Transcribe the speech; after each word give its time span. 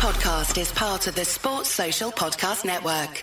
podcast 0.00 0.58
is 0.58 0.72
part 0.72 1.06
of 1.08 1.14
the 1.14 1.26
Sports 1.26 1.68
Social 1.68 2.10
Podcast 2.10 2.64
Network. 2.64 3.22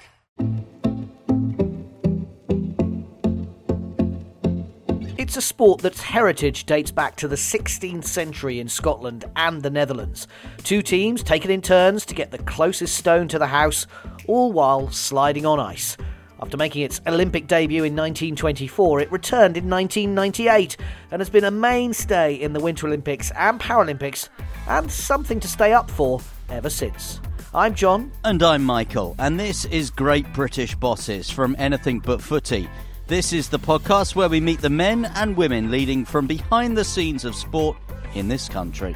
It's 5.18 5.38
a 5.38 5.42
sport 5.42 5.82
that's 5.82 6.04
heritage 6.04 6.66
dates 6.66 6.92
back 6.92 7.16
to 7.16 7.28
the 7.28 7.36
16th 7.36 8.04
century 8.04 8.60
in 8.60 8.70
Scotland 8.70 9.26
and 9.36 9.64
the 9.64 9.72
Netherlands. 9.72 10.28
Two 10.64 10.84
teams 10.84 11.24
taking 11.24 11.50
in 11.50 11.64
turns 11.64 12.06
to 12.06 12.14
get 12.14 12.30
the 12.30 12.38
closest 12.38 12.96
stone 12.96 13.28
to 13.30 13.40
the 13.40 13.48
house, 13.48 13.88
all 14.28 14.52
while 14.52 14.92
sliding 14.92 15.48
on 15.48 15.60
ice. 15.60 15.98
After 16.40 16.58
making 16.58 16.84
its 16.84 17.02
Olympic 17.08 17.48
debut 17.48 17.86
in 17.86 17.96
1924, 17.96 19.00
it 19.00 19.12
returned 19.12 19.58
in 19.58 19.68
1998 19.68 20.78
and 21.10 21.22
has 21.22 21.32
been 21.32 21.46
a 21.46 21.50
mainstay 21.50 22.36
in 22.36 22.54
the 22.54 22.60
Winter 22.60 22.86
Olympics 22.86 23.32
and 23.32 23.60
Paralympics 23.60 24.30
and 24.68 24.92
something 24.92 25.40
to 25.40 25.48
stay 25.48 25.74
up 25.74 25.90
for 25.90 26.22
ever 26.50 26.70
since. 26.70 27.20
I'm 27.54 27.74
John. 27.74 28.12
And 28.24 28.44
I'm 28.44 28.64
Michael, 28.64 29.16
and 29.20 29.40
this 29.40 29.66
is 29.66 29.90
Great 29.90 30.32
British 30.34 30.76
Bosses 30.76 31.30
from 31.30 31.56
Anything 31.58 32.00
But 32.00 32.22
Footy. 32.22 32.70
This 33.08 33.32
is 33.32 33.50
the 33.50 33.58
podcast 33.58 34.16
where 34.16 34.28
we 34.30 34.42
meet 34.42 34.62
the 34.62 34.70
men 34.70 35.06
and 35.16 35.38
women 35.38 35.72
leading 35.72 36.04
from 36.04 36.28
behind 36.28 36.76
the 36.78 36.84
scenes 36.84 37.24
of 37.24 37.36
sport 37.36 37.78
in 38.16 38.28
this 38.28 38.50
country. 38.50 38.96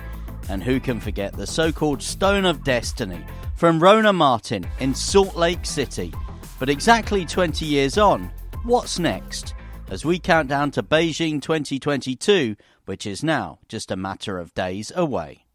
And 0.49 0.61
who 0.61 0.79
can 0.79 0.99
forget 0.99 1.33
the 1.33 1.47
so 1.47 1.71
called 1.71 2.01
Stone 2.01 2.45
of 2.45 2.63
Destiny 2.63 3.23
from 3.55 3.79
Rhona 3.79 4.13
Martin 4.13 4.67
in 4.79 4.93
Salt 4.93 5.35
Lake 5.35 5.65
City? 5.65 6.13
But 6.59 6.69
exactly 6.69 7.25
20 7.25 7.65
years 7.65 7.97
on, 7.97 8.31
what's 8.63 8.99
next? 8.99 9.55
As 9.89 10.05
we 10.05 10.19
count 10.19 10.49
down 10.49 10.71
to 10.71 10.83
Beijing 10.83 11.41
2022, 11.41 12.55
which 12.85 13.05
is 13.05 13.23
now 13.23 13.59
just 13.69 13.91
a 13.91 13.95
matter 13.95 14.37
of 14.39 14.53
days 14.53 14.91
away. 14.95 15.45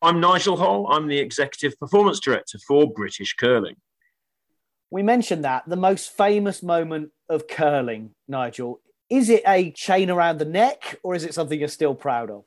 I'm 0.00 0.20
Nigel 0.20 0.56
Holl. 0.56 0.86
I'm 0.92 1.08
the 1.08 1.18
Executive 1.18 1.76
Performance 1.78 2.20
Director 2.20 2.58
for 2.66 2.88
British 2.92 3.34
Curling. 3.34 3.74
We 4.90 5.02
mentioned 5.02 5.44
that 5.44 5.68
the 5.68 5.76
most 5.76 6.16
famous 6.16 6.62
moment 6.62 7.10
of 7.28 7.48
curling, 7.48 8.14
Nigel. 8.28 8.80
Is 9.10 9.28
it 9.28 9.42
a 9.44 9.72
chain 9.72 10.08
around 10.08 10.38
the 10.38 10.44
neck 10.44 11.00
or 11.02 11.16
is 11.16 11.24
it 11.24 11.34
something 11.34 11.58
you're 11.58 11.68
still 11.68 11.96
proud 11.96 12.30
of? 12.30 12.44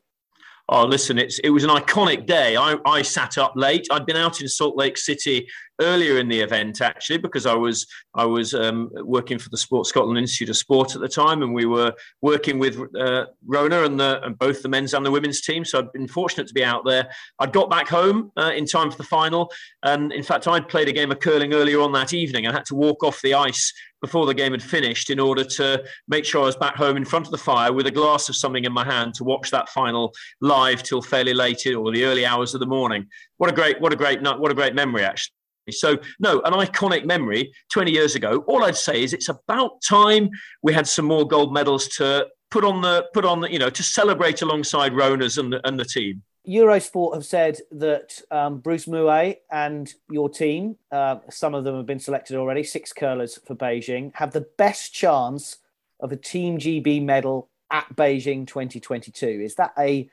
Oh, 0.70 0.86
listen, 0.86 1.18
it's 1.18 1.40
it 1.40 1.50
was 1.50 1.66
an 1.66 1.70
iconic 1.72 2.26
day. 2.26 2.56
I, 2.56 2.78
I 2.86 3.02
sat 3.02 3.38
up 3.38 3.54
late. 3.58 3.86
I'd 3.92 4.06
been 4.06 4.16
out 4.16 4.40
in 4.40 4.48
Salt 4.48 4.78
Lake 4.78 4.98
City 4.98 5.50
earlier 5.82 6.18
in 6.18 6.28
the 6.28 6.40
event 6.40 6.82
actually 6.82 7.18
because 7.18 7.46
I 7.46 7.54
was 7.54 7.88
I 8.14 8.26
was 8.26 8.54
um, 8.54 8.90
working 9.04 9.40
for 9.40 9.50
the 9.50 9.58
Sport 9.58 9.88
Scotland 9.88 10.18
Institute 10.18 10.50
of 10.50 10.58
Sport 10.58 10.96
at 10.96 11.02
the 11.02 11.10
time, 11.10 11.42
and 11.42 11.54
we 11.54 11.66
were 11.66 11.94
working 12.22 12.60
with 12.60 12.78
uh, 12.78 13.26
Rhona 13.48 13.86
and, 13.86 14.00
the, 14.00 14.22
and 14.24 14.38
both 14.38 14.62
the 14.62 14.70
men's 14.70 14.94
and 14.94 15.06
the 15.06 15.12
women's 15.12 15.42
team. 15.42 15.66
So 15.66 15.80
I'd 15.80 15.92
been 15.92 16.08
fortunate 16.08 16.48
to 16.48 16.54
be 16.54 16.64
out 16.64 16.86
there. 16.86 17.10
I'd 17.40 17.54
got 17.54 17.70
back 17.70 17.88
home 17.88 18.32
uh, 18.38 18.52
in 18.56 18.66
time 18.66 18.92
for 18.92 18.98
the 18.98 19.04
final, 19.04 19.52
and 19.84 20.12
in 20.12 20.24
fact, 20.24 20.48
I'd 20.48 20.68
played 20.68 20.88
a 20.88 20.94
game 20.94 21.12
of 21.12 21.20
curling 21.20 21.54
earlier 21.54 21.82
on 21.82 21.92
that 21.94 22.14
evening. 22.14 22.48
I 22.48 22.52
had 22.52 22.66
to 22.66 22.76
walk 22.76 23.04
off 23.04 23.22
the 23.22 23.34
ice 23.34 23.74
before 24.02 24.26
the 24.26 24.34
game 24.34 24.52
had 24.52 24.64
finished 24.64 25.10
in 25.10 25.20
order 25.20 25.44
to 25.44 25.84
make 26.08 26.26
sure 26.26 26.42
I 26.42 26.46
was 26.46 26.56
back 26.56 26.76
home 26.76 26.98
in 26.98 27.06
front 27.06 27.28
of 27.28 27.32
the 27.32 27.38
fire 27.38 27.72
with 27.72 27.86
a 27.86 27.92
glass 27.92 28.30
of 28.30 28.36
something 28.36 28.66
in 28.66 28.74
my 28.74 28.84
hand 28.84 29.14
to 29.16 29.24
watch 29.24 29.52
that 29.52 29.70
final 29.70 30.12
live 30.42 30.82
till 30.84 31.02
fairly 31.02 31.34
late 31.34 31.66
or 31.68 31.92
the 31.92 32.04
early 32.04 32.26
hours 32.26 32.54
of 32.54 32.60
the 32.60 32.66
morning. 32.66 33.08
What 33.38 33.50
a 33.50 33.54
great, 33.54 33.80
what 33.80 33.94
a 33.94 33.96
great, 33.96 34.22
night, 34.22 34.40
what 34.40 34.52
a 34.52 34.56
great 34.56 34.74
memory 34.74 35.04
actually. 35.04 35.36
So, 35.70 35.98
no, 36.20 36.42
an 36.42 36.54
iconic 36.54 37.06
memory 37.06 37.52
20 37.70 37.92
years 37.92 38.16
ago. 38.16 38.44
All 38.48 38.64
I'd 38.64 38.76
say 38.76 39.04
is 39.04 39.14
it's 39.14 39.30
about 39.30 39.82
time 39.82 40.30
we 40.64 40.74
had 40.74 40.88
some 40.88 41.06
more 41.06 41.28
gold 41.28 41.54
medals 41.54 41.88
to 41.98 42.28
put 42.50 42.64
on 42.64 42.82
the, 42.82 43.06
put 43.14 43.26
on 43.26 43.42
the, 43.42 43.52
you 43.52 43.60
know, 43.60 43.70
to 43.70 43.84
celebrate 43.84 44.42
alongside 44.42 44.94
Rhona's 44.94 45.38
and 45.38 45.54
the, 45.54 45.66
and 45.68 45.80
the 45.80 45.86
team. 45.86 46.24
Eurosport 46.48 47.14
have 47.14 47.26
said 47.26 47.60
that 47.72 48.20
um, 48.32 48.58
Bruce 48.60 48.88
Mouat 48.88 49.38
and 49.52 49.94
your 50.10 50.28
team, 50.28 50.78
uh, 50.92 51.18
some 51.30 51.54
of 51.54 51.64
them 51.64 51.76
have 51.76 51.86
been 51.86 52.00
selected 52.00 52.36
already, 52.36 52.64
six 52.64 52.92
curlers 52.92 53.40
for 53.46 53.56
Beijing, 53.56 54.12
have 54.16 54.32
the 54.32 54.48
best 54.58 54.94
chance 54.94 55.58
of 56.00 56.12
a 56.12 56.16
Team 56.16 56.58
GB 56.58 57.04
medal 57.04 57.50
at 57.70 57.96
Beijing 57.96 58.48
2022. 58.48 59.28
Is 59.28 59.56
that 59.56 59.74
a 59.78 60.10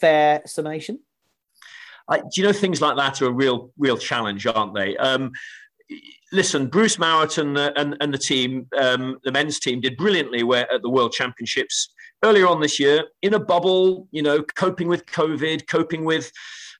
fair 0.00 0.42
summation? 0.46 1.00
I, 2.08 2.18
do 2.18 2.28
you 2.36 2.42
know 2.44 2.52
things 2.52 2.80
like 2.80 2.96
that 2.96 3.20
are 3.22 3.26
a 3.26 3.32
real, 3.32 3.70
real 3.78 3.98
challenge, 3.98 4.46
aren't 4.46 4.74
they? 4.74 4.96
Um, 4.96 5.32
listen, 6.32 6.68
Bruce 6.68 6.98
Mouat 6.98 7.38
and 7.38 7.56
the, 7.56 7.78
and, 7.78 7.96
and 8.00 8.12
the 8.12 8.18
team, 8.18 8.66
um, 8.78 9.18
the 9.24 9.32
men's 9.32 9.58
team, 9.58 9.80
did 9.80 9.96
brilliantly 9.96 10.42
at 10.58 10.82
the 10.82 10.90
World 10.90 11.12
Championships 11.12 11.92
earlier 12.24 12.46
on 12.46 12.60
this 12.60 12.80
year 12.80 13.04
in 13.22 13.34
a 13.34 13.40
bubble, 13.40 14.08
you 14.10 14.22
know, 14.22 14.42
coping 14.42 14.88
with 14.88 15.06
COVID, 15.06 15.66
coping 15.66 16.04
with 16.04 16.30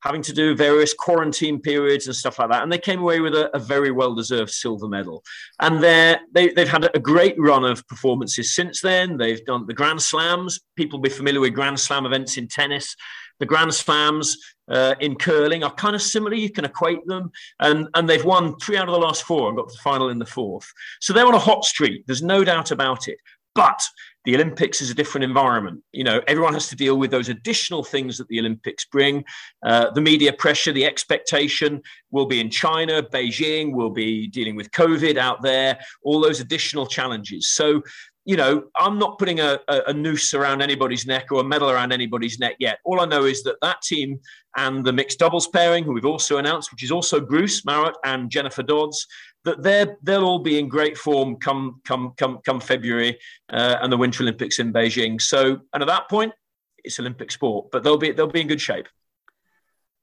having 0.03 0.23
to 0.23 0.33
do 0.33 0.55
various 0.55 0.95
quarantine 0.95 1.61
periods 1.61 2.07
and 2.07 2.15
stuff 2.15 2.39
like 2.39 2.51
that. 2.51 2.63
And 2.63 2.71
they 2.71 2.79
came 2.79 3.01
away 3.01 3.21
with 3.21 3.35
a, 3.35 3.55
a 3.57 3.59
very 3.59 3.91
well 3.91 4.15
deserved 4.15 4.51
silver 4.51 4.89
medal. 4.89 5.25
And 5.61 5.83
they 5.83 6.19
they've 6.33 6.69
had 6.69 6.89
a 6.95 7.01
great 7.01 7.35
run 7.39 7.65
of 7.65 7.87
performances 7.89 8.55
since 8.55 8.81
then. 8.81 9.17
They've 9.17 9.45
done 9.45 9.67
the 9.67 9.75
Grand 9.75 10.01
Slams. 10.01 10.61
People 10.77 10.99
will 10.99 11.05
be 11.05 11.11
familiar 11.11 11.41
with 11.41 11.55
Grand 11.55 11.81
Slam 11.81 12.07
events 12.07 12.37
in 12.37 12.47
tennis. 12.47 12.95
The 13.39 13.47
Grand 13.47 13.75
Slams 13.75 14.37
uh, 14.69 14.95
in 15.01 15.17
curling 15.17 15.63
are 15.63 15.75
kind 15.75 15.95
of 15.95 16.03
similar. 16.03 16.35
You 16.35 16.51
can 16.51 16.65
equate 16.65 17.07
them, 17.07 17.31
and 17.61 17.89
and 17.95 18.09
they've 18.09 18.25
won 18.25 18.57
three 18.59 18.77
out 18.77 18.89
of 18.89 18.93
the 18.93 18.99
last 18.99 19.23
four 19.23 19.49
and 19.49 19.57
got 19.57 19.69
to 19.69 19.75
the 19.75 19.83
final 19.83 20.09
in 20.09 20.19
the 20.19 20.27
fourth. 20.27 20.71
So 21.01 21.13
they're 21.13 21.27
on 21.27 21.35
a 21.35 21.39
hot 21.39 21.65
streak. 21.65 22.07
There's 22.07 22.23
no 22.23 22.45
doubt 22.45 22.71
about 22.71 23.09
it. 23.09 23.19
But 23.55 23.83
the 24.27 24.35
Olympics 24.35 24.83
is 24.83 24.91
a 24.91 24.95
different 24.95 25.25
environment. 25.25 25.83
You 25.93 26.05
know, 26.05 26.21
everyone 26.27 26.53
has 26.53 26.69
to 26.69 26.77
deal 26.77 26.99
with 26.99 27.11
those 27.11 27.31
additional 27.31 27.83
things 27.83 28.19
that 28.19 28.29
the 28.29 28.39
Olympics 28.41 28.85
bring. 28.85 29.25
Uh, 29.65 29.91
the 29.93 30.01
media 30.01 30.33
pressure, 30.33 30.73
the 30.73 30.85
expectation 30.85 31.81
will 32.11 32.27
be 32.27 32.41
in 32.41 32.51
China, 32.51 33.03
Beijing, 33.03 33.73
will 33.73 33.91
be 33.91 34.27
dealing 34.27 34.57
with 34.57 34.71
COVID 34.73 35.17
out 35.17 35.43
there, 35.43 35.79
all 36.03 36.21
those 36.21 36.41
additional 36.41 36.87
challenges. 36.87 37.49
So 37.49 37.83
you 38.27 38.37
know, 38.37 38.65
I'm 38.77 38.99
not 38.99 39.19
putting 39.19 39.39
a, 39.39 39.61
a, 39.69 39.93
noose 39.93 40.35
around 40.35 40.61
anybody's 40.61 41.07
neck 41.07 41.31
or 41.31 41.41
a 41.41 41.45
medal 41.45 41.71
around 41.71 41.93
anybody's 41.93 42.41
neck 42.41 42.57
yet. 42.59 42.81
All 42.85 43.01
I 43.01 43.05
know 43.05 43.25
is 43.25 43.45
that 43.45 43.61
that 43.63 43.83
team 43.83 44.19
and 44.57 44.85
the 44.85 44.93
mixed 44.93 45.21
doubles 45.21 45.47
pairing, 45.47 45.85
who 45.85 45.93
we've 45.93 46.05
also 46.05 46.39
announced, 46.39 46.73
which 46.73 46.83
is 46.83 46.91
also 46.91 47.21
Bruce 47.21 47.65
Mouat 47.65 47.95
and 48.05 48.29
Jennifer 48.29 48.65
Dodds, 48.65 49.07
that 49.45 49.63
they're 49.63 49.97
they'll 50.03 50.25
all 50.25 50.41
be 50.41 50.59
in 50.59 50.69
great 50.69 50.99
form 50.99 51.37
come 51.37 51.81
come 51.85 52.15
come 52.17 52.41
come 52.45 52.59
February 52.59 53.17
uh, 53.53 53.77
and 53.81 53.93
the 53.93 53.97
Winter 53.97 54.25
Olympics 54.25 54.59
in 54.59 54.73
Beijing. 54.73 55.23
So, 55.23 55.61
and 55.73 55.81
at 55.81 55.87
that 55.87 56.09
point, 56.11 56.33
it's 56.83 56.99
Olympic 56.99 57.31
sport, 57.31 57.69
but 57.71 57.85
they'll 57.85 57.97
be 57.97 58.11
they'll 58.11 58.27
be 58.27 58.41
in 58.41 58.49
good 58.49 58.61
shape. 58.61 58.89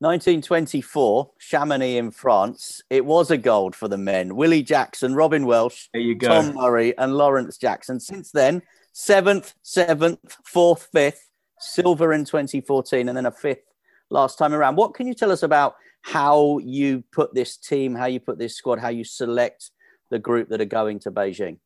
1924, 0.03 1.31
Chamonix 1.39 1.97
in 1.97 2.11
France. 2.11 2.81
It 2.89 3.05
was 3.05 3.31
a 3.31 3.37
gold 3.37 3.73
for 3.73 3.87
the 3.87 3.97
men. 3.97 4.35
Willie 4.35 4.61
Jackson, 4.61 5.15
Robin 5.15 5.45
Welsh, 5.45 5.87
Tom 6.21 6.55
Murray, 6.55 6.95
and 6.97 7.15
Lawrence 7.15 7.57
Jackson. 7.57 8.01
Since 8.01 8.31
then, 8.31 8.61
seventh, 8.91 9.53
seventh, 9.61 10.35
fourth, 10.43 10.89
fifth, 10.91 11.29
silver 11.57 12.11
in 12.11 12.25
2014, 12.25 13.07
and 13.07 13.17
then 13.17 13.25
a 13.25 13.31
fifth 13.31 13.63
last 14.09 14.37
time 14.37 14.53
around. 14.53 14.75
What 14.75 14.93
can 14.93 15.07
you 15.07 15.13
tell 15.13 15.31
us 15.31 15.41
about 15.41 15.75
how 16.01 16.57
you 16.57 17.05
put 17.13 17.33
this 17.33 17.55
team, 17.55 17.95
how 17.95 18.07
you 18.07 18.19
put 18.19 18.37
this 18.37 18.57
squad, 18.57 18.79
how 18.79 18.89
you 18.89 19.05
select 19.05 19.71
the 20.11 20.19
group 20.19 20.49
that 20.49 20.59
are 20.59 20.65
going 20.65 20.99
to 20.99 21.11
Beijing? 21.11 21.59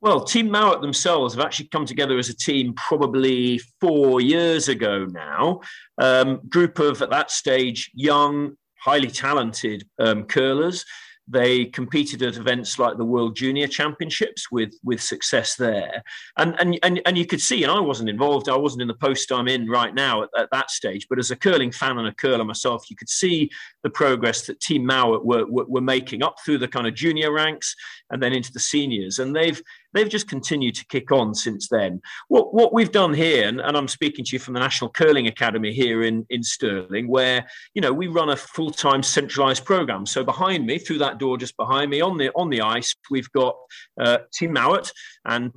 Well, 0.00 0.22
Team 0.22 0.48
Mouat 0.48 0.80
themselves 0.80 1.34
have 1.34 1.44
actually 1.44 1.68
come 1.68 1.84
together 1.84 2.18
as 2.18 2.28
a 2.28 2.36
team 2.36 2.72
probably 2.74 3.60
four 3.80 4.20
years 4.20 4.68
ago 4.68 5.06
now. 5.06 5.60
Um, 6.00 6.40
group 6.48 6.78
of, 6.78 7.02
at 7.02 7.10
that 7.10 7.32
stage, 7.32 7.90
young, 7.94 8.56
highly 8.78 9.08
talented 9.08 9.88
um, 9.98 10.24
curlers. 10.24 10.84
They 11.30 11.66
competed 11.66 12.22
at 12.22 12.36
events 12.36 12.78
like 12.78 12.96
the 12.96 13.04
World 13.04 13.36
Junior 13.36 13.66
Championships 13.66 14.50
with 14.50 14.72
with 14.82 15.02
success 15.02 15.56
there, 15.56 16.02
and 16.38 16.58
and 16.58 16.78
and, 16.82 17.02
and 17.04 17.18
you 17.18 17.26
could 17.26 17.42
see. 17.42 17.64
And 17.64 17.70
I 17.70 17.80
wasn't 17.80 18.08
involved. 18.08 18.48
I 18.48 18.56
wasn't 18.56 18.80
in 18.80 18.88
the 18.88 18.94
post 18.94 19.30
I'm 19.30 19.46
in 19.46 19.68
right 19.68 19.94
now 19.94 20.22
at, 20.22 20.30
at 20.38 20.48
that 20.52 20.70
stage. 20.70 21.06
But 21.10 21.18
as 21.18 21.30
a 21.30 21.36
curling 21.36 21.70
fan 21.70 21.98
and 21.98 22.08
a 22.08 22.14
curler 22.14 22.44
myself, 22.44 22.88
you 22.88 22.96
could 22.96 23.10
see 23.10 23.50
the 23.82 23.90
progress 23.90 24.46
that 24.46 24.60
Team 24.60 24.86
Mouat 24.86 25.26
were, 25.26 25.44
were, 25.44 25.66
were 25.66 25.82
making 25.82 26.22
up 26.22 26.36
through 26.42 26.58
the 26.58 26.68
kind 26.68 26.86
of 26.86 26.94
junior 26.94 27.30
ranks 27.30 27.74
and 28.10 28.22
then 28.22 28.32
into 28.32 28.52
the 28.52 28.60
seniors. 28.60 29.18
And 29.18 29.34
they've 29.34 29.60
they've 29.92 30.08
just 30.08 30.28
continued 30.28 30.74
to 30.76 30.86
kick 30.86 31.12
on 31.12 31.34
since 31.34 31.68
then. 31.68 32.00
What 32.28 32.54
what 32.54 32.72
we've 32.72 32.92
done 32.92 33.14
here, 33.14 33.48
and, 33.48 33.60
and, 33.60 33.76
I'm 33.76 33.88
speaking 33.88 34.24
to 34.24 34.32
you 34.32 34.38
from 34.38 34.54
the 34.54 34.60
National 34.60 34.90
Curling 34.90 35.26
Academy 35.26 35.72
here 35.72 36.02
in, 36.02 36.26
in 36.30 36.42
Stirling, 36.42 37.08
where 37.08 37.46
you 37.74 37.82
know 37.82 37.92
we 37.92 38.06
run 38.06 38.30
a 38.30 38.36
full-time 38.36 39.02
centralized 39.02 39.64
program. 39.64 40.06
So 40.06 40.24
behind 40.24 40.66
me, 40.66 40.78
through 40.78 40.98
that 40.98 41.18
door 41.18 41.38
just 41.38 41.56
behind 41.56 41.90
me, 41.90 42.00
on 42.00 42.16
the 42.16 42.30
on 42.34 42.50
the 42.50 42.62
ice, 42.62 42.94
we've 43.10 43.30
got 43.32 43.56
uh, 44.00 44.18
Team 44.32 44.52
Mouat 44.52 44.90
and 45.24 45.52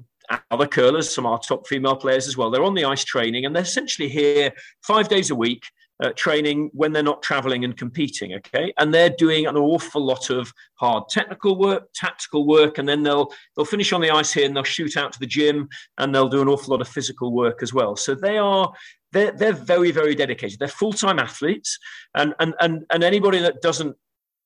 other 0.49 0.67
curlers, 0.67 1.13
some 1.13 1.25
of 1.25 1.33
our 1.33 1.39
top 1.39 1.67
female 1.67 1.95
players 1.95 2.27
as 2.27 2.37
well. 2.37 2.49
They're 2.49 2.63
on 2.63 2.73
the 2.73 2.85
ice 2.85 3.03
training 3.03 3.45
and 3.45 3.55
they're 3.55 3.63
essentially 3.63 4.07
here 4.07 4.53
five 4.81 5.09
days 5.09 5.29
a 5.29 5.35
week 5.35 5.63
uh, 6.01 6.11
training 6.15 6.69
when 6.73 6.91
they're 6.91 7.03
not 7.03 7.21
traveling 7.21 7.63
and 7.63 7.77
competing. 7.77 8.33
Okay, 8.33 8.73
and 8.77 8.93
they're 8.93 9.09
doing 9.09 9.45
an 9.45 9.57
awful 9.57 10.03
lot 10.03 10.29
of 10.29 10.51
hard 10.75 11.03
technical 11.09 11.57
work, 11.57 11.89
tactical 11.93 12.45
work, 12.47 12.77
and 12.77 12.87
then 12.87 13.03
they'll 13.03 13.31
they'll 13.55 13.65
finish 13.65 13.93
on 13.93 14.01
the 14.01 14.11
ice 14.11 14.33
here 14.33 14.45
and 14.45 14.55
they'll 14.55 14.63
shoot 14.63 14.97
out 14.97 15.13
to 15.13 15.19
the 15.19 15.27
gym 15.27 15.69
and 15.97 16.13
they'll 16.13 16.29
do 16.29 16.41
an 16.41 16.47
awful 16.47 16.71
lot 16.71 16.81
of 16.81 16.87
physical 16.87 17.31
work 17.31 17.61
as 17.61 17.73
well. 17.73 17.95
So 17.95 18.15
they 18.15 18.37
are 18.37 18.71
they're, 19.11 19.31
they're 19.31 19.53
very 19.53 19.91
very 19.91 20.15
dedicated. 20.15 20.59
They're 20.59 20.67
full 20.67 20.93
time 20.93 21.19
athletes, 21.19 21.77
and 22.15 22.33
and 22.39 22.53
and 22.59 22.85
and 22.89 23.03
anybody 23.03 23.39
that 23.39 23.61
doesn't 23.61 23.95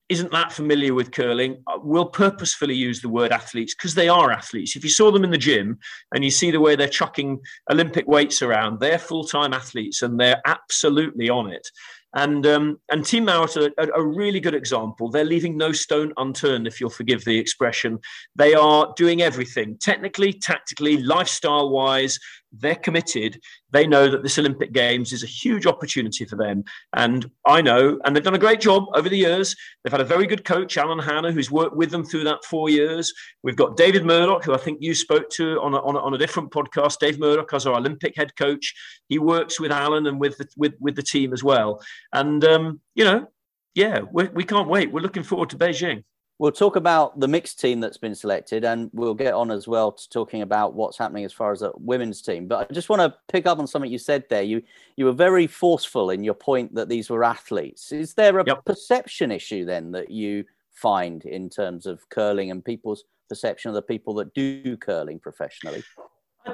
isn't 0.09 0.31
that 0.31 0.51
familiar 0.51 0.93
with 0.93 1.11
curling 1.11 1.63
uh, 1.67 1.79
will 1.81 2.05
purposefully 2.05 2.75
use 2.75 3.01
the 3.01 3.09
word 3.09 3.31
athletes 3.31 3.73
because 3.73 3.95
they 3.95 4.07
are 4.07 4.31
athletes. 4.31 4.75
If 4.75 4.83
you 4.83 4.89
saw 4.89 5.11
them 5.11 5.23
in 5.23 5.31
the 5.31 5.37
gym 5.37 5.79
and 6.13 6.23
you 6.23 6.29
see 6.29 6.51
the 6.51 6.59
way 6.59 6.75
they're 6.75 6.87
chucking 6.87 7.39
Olympic 7.71 8.07
weights 8.07 8.41
around, 8.41 8.79
they're 8.79 8.99
full 8.99 9.23
time 9.23 9.53
athletes 9.53 10.01
and 10.01 10.19
they're 10.19 10.41
absolutely 10.45 11.29
on 11.29 11.51
it. 11.51 11.67
And 12.15 12.47
um, 12.47 12.79
and 12.89 13.05
Team 13.05 13.25
Mouat 13.25 13.57
are 13.57 13.71
a, 13.77 13.99
a, 13.99 14.01
really 14.01 14.39
good 14.39 14.55
example. 14.55 15.09
They're 15.09 15.25
leaving 15.25 15.57
no 15.57 15.73
stone 15.73 16.13
unturned, 16.15 16.65
if 16.65 16.79
you'll 16.79 16.89
forgive 16.89 17.25
the 17.25 17.37
expression. 17.37 17.99
They 18.37 18.53
are 18.53 18.93
doing 18.95 19.21
everything 19.21 19.77
technically, 19.81 20.31
tactically, 20.31 21.03
lifestyle 21.03 21.69
wise. 21.69 22.17
They're 22.59 22.75
committed. 22.75 23.39
They 23.71 23.85
know 23.85 24.09
that 24.09 24.23
this 24.23 24.39
Olympic 24.39 24.71
Games 24.71 25.13
is 25.13 25.23
a 25.23 25.27
huge 25.27 25.65
opportunity 25.65 26.25
for 26.25 26.35
them. 26.35 26.63
And 26.95 27.29
I 27.45 27.61
know, 27.61 27.99
and 28.03 28.15
they've 28.15 28.23
done 28.23 28.35
a 28.35 28.39
great 28.39 28.61
job 28.61 28.85
over 28.93 29.09
the 29.09 29.17
years. 29.17 29.55
They've 29.83 29.91
had 29.91 30.01
a 30.01 30.05
very 30.05 30.27
good 30.27 30.45
coach, 30.45 30.77
Alan 30.77 30.99
Hanna, 30.99 31.31
who's 31.31 31.51
worked 31.51 31.75
with 31.75 31.91
them 31.91 32.03
through 32.05 32.23
that 32.25 32.43
four 32.45 32.69
years. 32.69 33.13
We've 33.43 33.55
got 33.55 33.77
David 33.77 34.05
Murdoch, 34.05 34.43
who 34.43 34.53
I 34.53 34.57
think 34.57 34.79
you 34.81 34.95
spoke 34.95 35.29
to 35.31 35.59
on 35.61 35.73
a, 35.73 35.77
on 35.79 35.95
a, 35.95 35.99
on 35.99 36.13
a 36.13 36.17
different 36.17 36.51
podcast. 36.51 36.99
Dave 36.99 37.19
Murdoch 37.19 37.53
as 37.53 37.65
our 37.65 37.75
Olympic 37.75 38.15
head 38.15 38.35
coach. 38.35 38.73
He 39.09 39.19
works 39.19 39.59
with 39.59 39.71
Alan 39.71 40.07
and 40.07 40.19
with 40.19 40.37
the, 40.37 40.47
with, 40.57 40.73
with 40.79 40.95
the 40.95 41.03
team 41.03 41.33
as 41.33 41.43
well. 41.43 41.81
And, 42.13 42.43
um, 42.45 42.81
you 42.95 43.03
know, 43.03 43.27
yeah, 43.73 44.01
we, 44.11 44.25
we 44.25 44.43
can't 44.43 44.69
wait. 44.69 44.91
We're 44.91 45.01
looking 45.01 45.23
forward 45.23 45.49
to 45.49 45.57
Beijing. 45.57 46.03
We'll 46.37 46.51
talk 46.51 46.75
about 46.75 47.17
the 47.17 47.29
mixed 47.29 47.61
team 47.61 47.79
that's 47.79 47.97
been 47.97 48.13
selected, 48.13 48.65
and 48.65 48.89
we'll 48.93 49.13
get 49.13 49.33
on 49.33 49.51
as 49.51 49.69
well 49.69 49.93
to 49.93 50.09
talking 50.09 50.41
about 50.41 50.73
what's 50.73 50.97
happening 50.97 51.23
as 51.23 51.31
far 51.31 51.53
as 51.53 51.61
a 51.61 51.71
women's 51.77 52.21
team. 52.21 52.47
But 52.47 52.67
I 52.69 52.73
just 52.73 52.89
want 52.89 53.01
to 53.01 53.17
pick 53.31 53.45
up 53.45 53.57
on 53.57 53.67
something 53.67 53.89
you 53.89 53.97
said 53.97 54.25
there. 54.29 54.43
You 54.43 54.61
you 54.97 55.05
were 55.05 55.13
very 55.13 55.47
forceful 55.47 56.09
in 56.09 56.25
your 56.25 56.33
point 56.33 56.75
that 56.75 56.89
these 56.89 57.09
were 57.09 57.23
athletes. 57.23 57.93
Is 57.93 58.13
there 58.15 58.37
a 58.39 58.43
yep. 58.45 58.65
perception 58.65 59.31
issue 59.31 59.63
then 59.63 59.91
that 59.91 60.11
you 60.11 60.43
find 60.73 61.23
in 61.23 61.49
terms 61.49 61.85
of 61.85 62.07
curling 62.09 62.51
and 62.51 62.63
people's 62.63 63.05
perception 63.29 63.69
of 63.69 63.75
the 63.75 63.81
people 63.81 64.13
that 64.15 64.33
do 64.33 64.75
curling 64.75 65.19
professionally? 65.19 65.83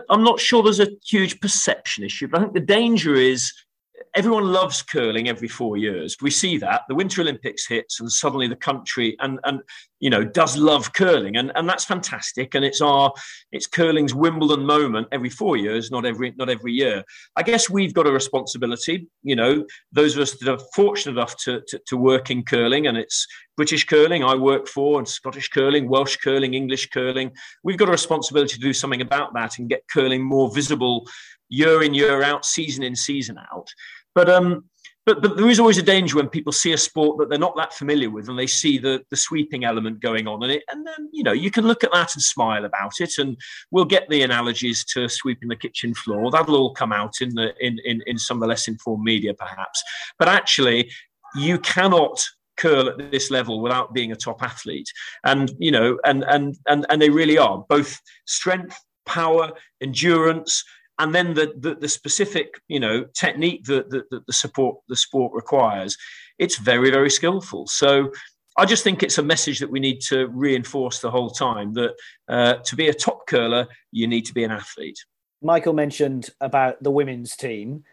I'm 0.10 0.24
not 0.24 0.40
sure 0.40 0.62
there's 0.64 0.80
a 0.80 0.92
huge 1.06 1.40
perception 1.42 2.04
issue, 2.04 2.28
but 2.28 2.40
I 2.40 2.44
think 2.44 2.54
the 2.54 2.60
danger 2.60 3.16
is 3.16 3.52
everyone 4.16 4.52
loves 4.52 4.82
curling 4.82 5.30
every 5.30 5.48
four 5.48 5.78
years. 5.78 6.18
We 6.22 6.32
see 6.32 6.58
that 6.58 6.84
the 6.88 6.96
Winter 6.96 7.22
Olympics 7.22 7.68
hits, 7.68 8.00
and 8.00 8.12
suddenly 8.12 8.48
the 8.48 8.56
country 8.56 9.16
and 9.20 9.40
and 9.44 9.62
you 10.00 10.10
know 10.10 10.24
does 10.24 10.58
love 10.58 10.94
curling, 10.94 11.38
and 11.38 11.52
and 11.56 11.68
that's 11.68 11.86
fantastic. 11.86 12.56
And 12.56 12.66
it's 12.66 12.82
our 12.82 13.12
it's 13.52 13.68
curling's 13.68 14.14
Wimbledon 14.14 14.66
moment 14.66 15.08
every 15.12 15.30
four 15.30 15.58
years, 15.58 15.92
not 15.92 16.06
every 16.06 16.34
not 16.38 16.50
every 16.50 16.74
year. 16.74 17.04
I 17.36 17.44
guess 17.44 17.70
we've 17.70 17.94
got 17.94 18.08
a 18.08 18.12
responsibility. 18.12 19.08
You 19.24 19.36
know, 19.36 19.66
those 19.92 20.16
of 20.16 20.22
us 20.22 20.38
that 20.38 20.50
are 20.50 20.60
fortunate 20.76 21.14
enough 21.14 21.38
to 21.44 21.62
to, 21.68 21.80
to 21.88 21.98
work 21.98 22.32
in 22.32 22.44
curling, 22.44 22.88
and 22.88 22.98
it's 22.98 23.28
British 23.58 23.86
curling 23.86 24.24
I 24.24 24.36
work 24.36 24.68
for, 24.68 24.98
and 24.98 25.08
Scottish 25.08 25.50
curling, 25.50 25.90
Welsh 25.90 26.18
curling, 26.18 26.54
English 26.54 26.90
curling. 26.90 27.32
We've 27.64 27.78
got 27.78 27.90
a 27.90 27.92
responsibility 27.92 28.56
to 28.56 28.60
do 28.60 28.74
something 28.74 29.02
about 29.02 29.34
that 29.34 29.60
and 29.60 29.70
get 29.70 29.84
curling 29.92 30.24
more 30.24 30.54
visible 30.54 31.08
year 31.52 31.84
in 31.84 31.94
year 31.94 32.24
out, 32.24 32.46
season 32.46 32.84
in 32.84 32.96
season 32.96 33.38
out. 33.54 33.68
But 34.16 34.30
um, 34.30 34.66
but 35.06 35.22
but 35.22 35.36
there 35.36 35.50
is 35.50 35.60
always 35.60 35.78
a 35.78 35.84
danger 35.84 36.16
when 36.16 36.30
people 36.30 36.52
see 36.52 36.74
a 36.74 36.78
sport 36.78 37.18
that 37.18 37.30
they're 37.30 37.40
not 37.40 37.56
that 37.58 37.74
familiar 37.74 38.10
with 38.10 38.30
and 38.30 38.38
they 38.38 38.48
see 38.48 38.78
the 38.78 39.04
the 39.10 39.18
sweeping 39.18 39.64
element 39.64 40.00
going 40.00 40.28
on 40.28 40.44
and 40.44 40.52
it. 40.52 40.64
And 40.72 40.86
then 40.86 41.10
you 41.12 41.24
know 41.24 41.32
you 41.32 41.52
can 41.52 41.66
look 41.66 41.84
at 41.84 41.92
that 41.92 42.14
and 42.16 42.22
smile 42.22 42.66
about 42.66 42.94
it. 43.00 43.18
And 43.18 43.38
we'll 43.72 43.86
get 43.86 44.10
the 44.10 44.24
analogies 44.24 44.86
to 44.94 45.10
sweeping 45.10 45.50
the 45.50 45.56
kitchen 45.56 45.94
floor. 45.94 46.32
That'll 46.32 46.56
all 46.56 46.74
come 46.74 46.94
out 46.94 47.16
in 47.22 47.36
the 47.36 47.54
in 47.60 47.80
in, 47.86 48.02
in 48.06 48.18
some 48.18 48.38
of 48.38 48.42
the 48.42 48.48
less 48.48 48.68
informed 48.68 49.04
media 49.04 49.34
perhaps. 49.34 49.84
But 50.18 50.30
actually 50.30 50.92
you 51.36 51.60
cannot 51.60 52.24
curl 52.58 52.90
at 52.90 53.12
this 53.12 53.32
level 53.32 53.62
without 53.62 53.94
being 53.94 54.12
a 54.12 54.16
top 54.16 54.44
athlete. 54.44 54.90
And 55.24 55.52
you 55.58 55.72
know 55.72 55.98
and 56.06 56.24
and 56.24 56.58
and, 56.68 56.86
and 56.90 57.02
they 57.02 57.10
really 57.10 57.38
are. 57.38 57.66
Both 57.68 58.00
strength 58.26 58.80
power 59.08 59.52
endurance 59.82 60.64
and 61.02 61.16
then 61.16 61.34
the, 61.34 61.54
the, 61.58 61.76
the 61.76 61.90
specific 61.90 62.62
you 62.68 62.80
know 62.80 63.06
technique 63.14 63.66
that, 63.66 63.90
that, 63.90 64.10
that 64.12 64.26
the 64.28 64.34
support 64.34 64.78
the 64.88 64.96
sport 64.96 65.34
requires 65.34 65.98
it's 66.40 66.58
very 66.58 66.92
very 66.92 67.10
skillful 67.10 67.68
so 67.68 68.12
I 68.58 68.66
just 68.66 68.84
think 68.84 69.02
it's 69.02 69.18
a 69.18 69.24
message 69.24 69.60
that 69.60 69.72
we 69.72 69.80
need 69.80 70.02
to 70.02 70.28
reinforce 70.28 71.00
the 71.00 71.10
whole 71.10 71.30
time 71.30 71.74
that 71.74 71.96
uh, 72.28 72.56
to 72.56 72.76
be 72.76 72.90
a 72.90 72.94
top 72.94 73.26
curler, 73.26 73.66
you 73.92 74.08
need 74.08 74.26
to 74.26 74.34
be 74.34 74.44
an 74.44 74.52
athlete. 74.52 75.00
Michael 75.42 75.74
mentioned 75.74 76.30
about 76.42 76.84
the 76.84 76.92
women's 76.92 77.36
team. 77.38 77.86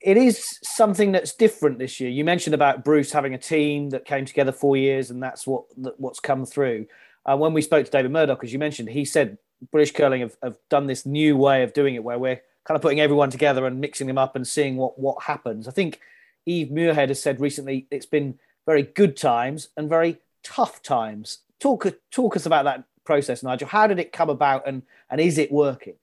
It 0.00 0.16
is 0.16 0.58
something 0.62 1.12
that's 1.12 1.34
different 1.34 1.78
this 1.78 2.00
year. 2.00 2.08
You 2.08 2.24
mentioned 2.24 2.54
about 2.54 2.82
Bruce 2.82 3.12
having 3.12 3.34
a 3.34 3.38
team 3.38 3.90
that 3.90 4.06
came 4.06 4.24
together 4.24 4.52
four 4.52 4.76
years, 4.76 5.10
and 5.10 5.22
that's 5.22 5.46
what 5.46 5.64
what's 5.76 6.20
come 6.20 6.46
through. 6.46 6.86
Uh, 7.26 7.36
when 7.36 7.52
we 7.52 7.60
spoke 7.60 7.84
to 7.84 7.90
David 7.90 8.10
Murdoch, 8.10 8.42
as 8.42 8.52
you 8.52 8.58
mentioned, 8.58 8.88
he 8.88 9.04
said 9.04 9.36
British 9.70 9.92
curling 9.92 10.22
have, 10.22 10.36
have 10.42 10.56
done 10.70 10.86
this 10.86 11.04
new 11.04 11.36
way 11.36 11.62
of 11.62 11.72
doing 11.72 11.94
it, 11.94 12.04
where 12.04 12.18
we're 12.18 12.40
kind 12.66 12.76
of 12.76 12.82
putting 12.82 13.00
everyone 13.00 13.30
together 13.30 13.66
and 13.66 13.80
mixing 13.80 14.06
them 14.06 14.18
up 14.18 14.36
and 14.36 14.46
seeing 14.46 14.76
what 14.76 14.98
what 14.98 15.22
happens. 15.22 15.68
I 15.68 15.70
think 15.70 16.00
Eve 16.46 16.68
Muirhead 16.68 17.08
has 17.08 17.22
said 17.22 17.40
recently 17.40 17.86
it's 17.90 18.06
been 18.06 18.38
very 18.66 18.82
good 18.82 19.16
times 19.16 19.68
and 19.76 19.88
very 19.88 20.18
tough 20.42 20.82
times. 20.82 21.38
Talk 21.60 21.86
talk 22.10 22.36
us 22.36 22.46
about 22.46 22.64
that 22.64 22.84
process, 23.04 23.42
Nigel. 23.42 23.68
How 23.68 23.86
did 23.86 23.98
it 23.98 24.12
come 24.12 24.28
about, 24.28 24.66
and 24.66 24.82
and 25.10 25.20
is 25.20 25.38
it 25.38 25.50
working? 25.50 25.94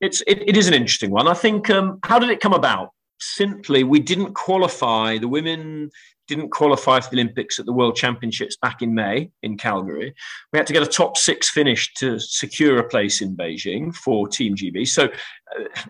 It's 0.00 0.20
it, 0.26 0.42
it 0.46 0.56
is 0.56 0.68
an 0.68 0.74
interesting 0.74 1.10
one. 1.10 1.26
I 1.26 1.34
think. 1.34 1.70
Um, 1.70 1.98
how 2.04 2.18
did 2.18 2.30
it 2.30 2.40
come 2.40 2.52
about? 2.52 2.92
Simply, 3.20 3.82
we 3.82 3.98
didn't 3.98 4.34
qualify. 4.34 5.18
The 5.18 5.26
women 5.26 5.90
didn't 6.28 6.50
qualify 6.50 7.00
for 7.00 7.10
the 7.10 7.16
Olympics 7.16 7.58
at 7.58 7.66
the 7.66 7.72
World 7.72 7.96
Championships 7.96 8.56
back 8.56 8.82
in 8.82 8.94
May 8.94 9.30
in 9.42 9.56
Calgary. 9.56 10.14
We 10.52 10.58
had 10.58 10.66
to 10.68 10.72
get 10.72 10.82
a 10.82 10.86
top 10.86 11.16
six 11.16 11.48
finish 11.48 11.92
to 11.94 12.20
secure 12.20 12.78
a 12.78 12.88
place 12.88 13.20
in 13.22 13.34
Beijing 13.34 13.94
for 13.94 14.28
Team 14.28 14.54
GB. 14.54 14.86
So, 14.86 15.08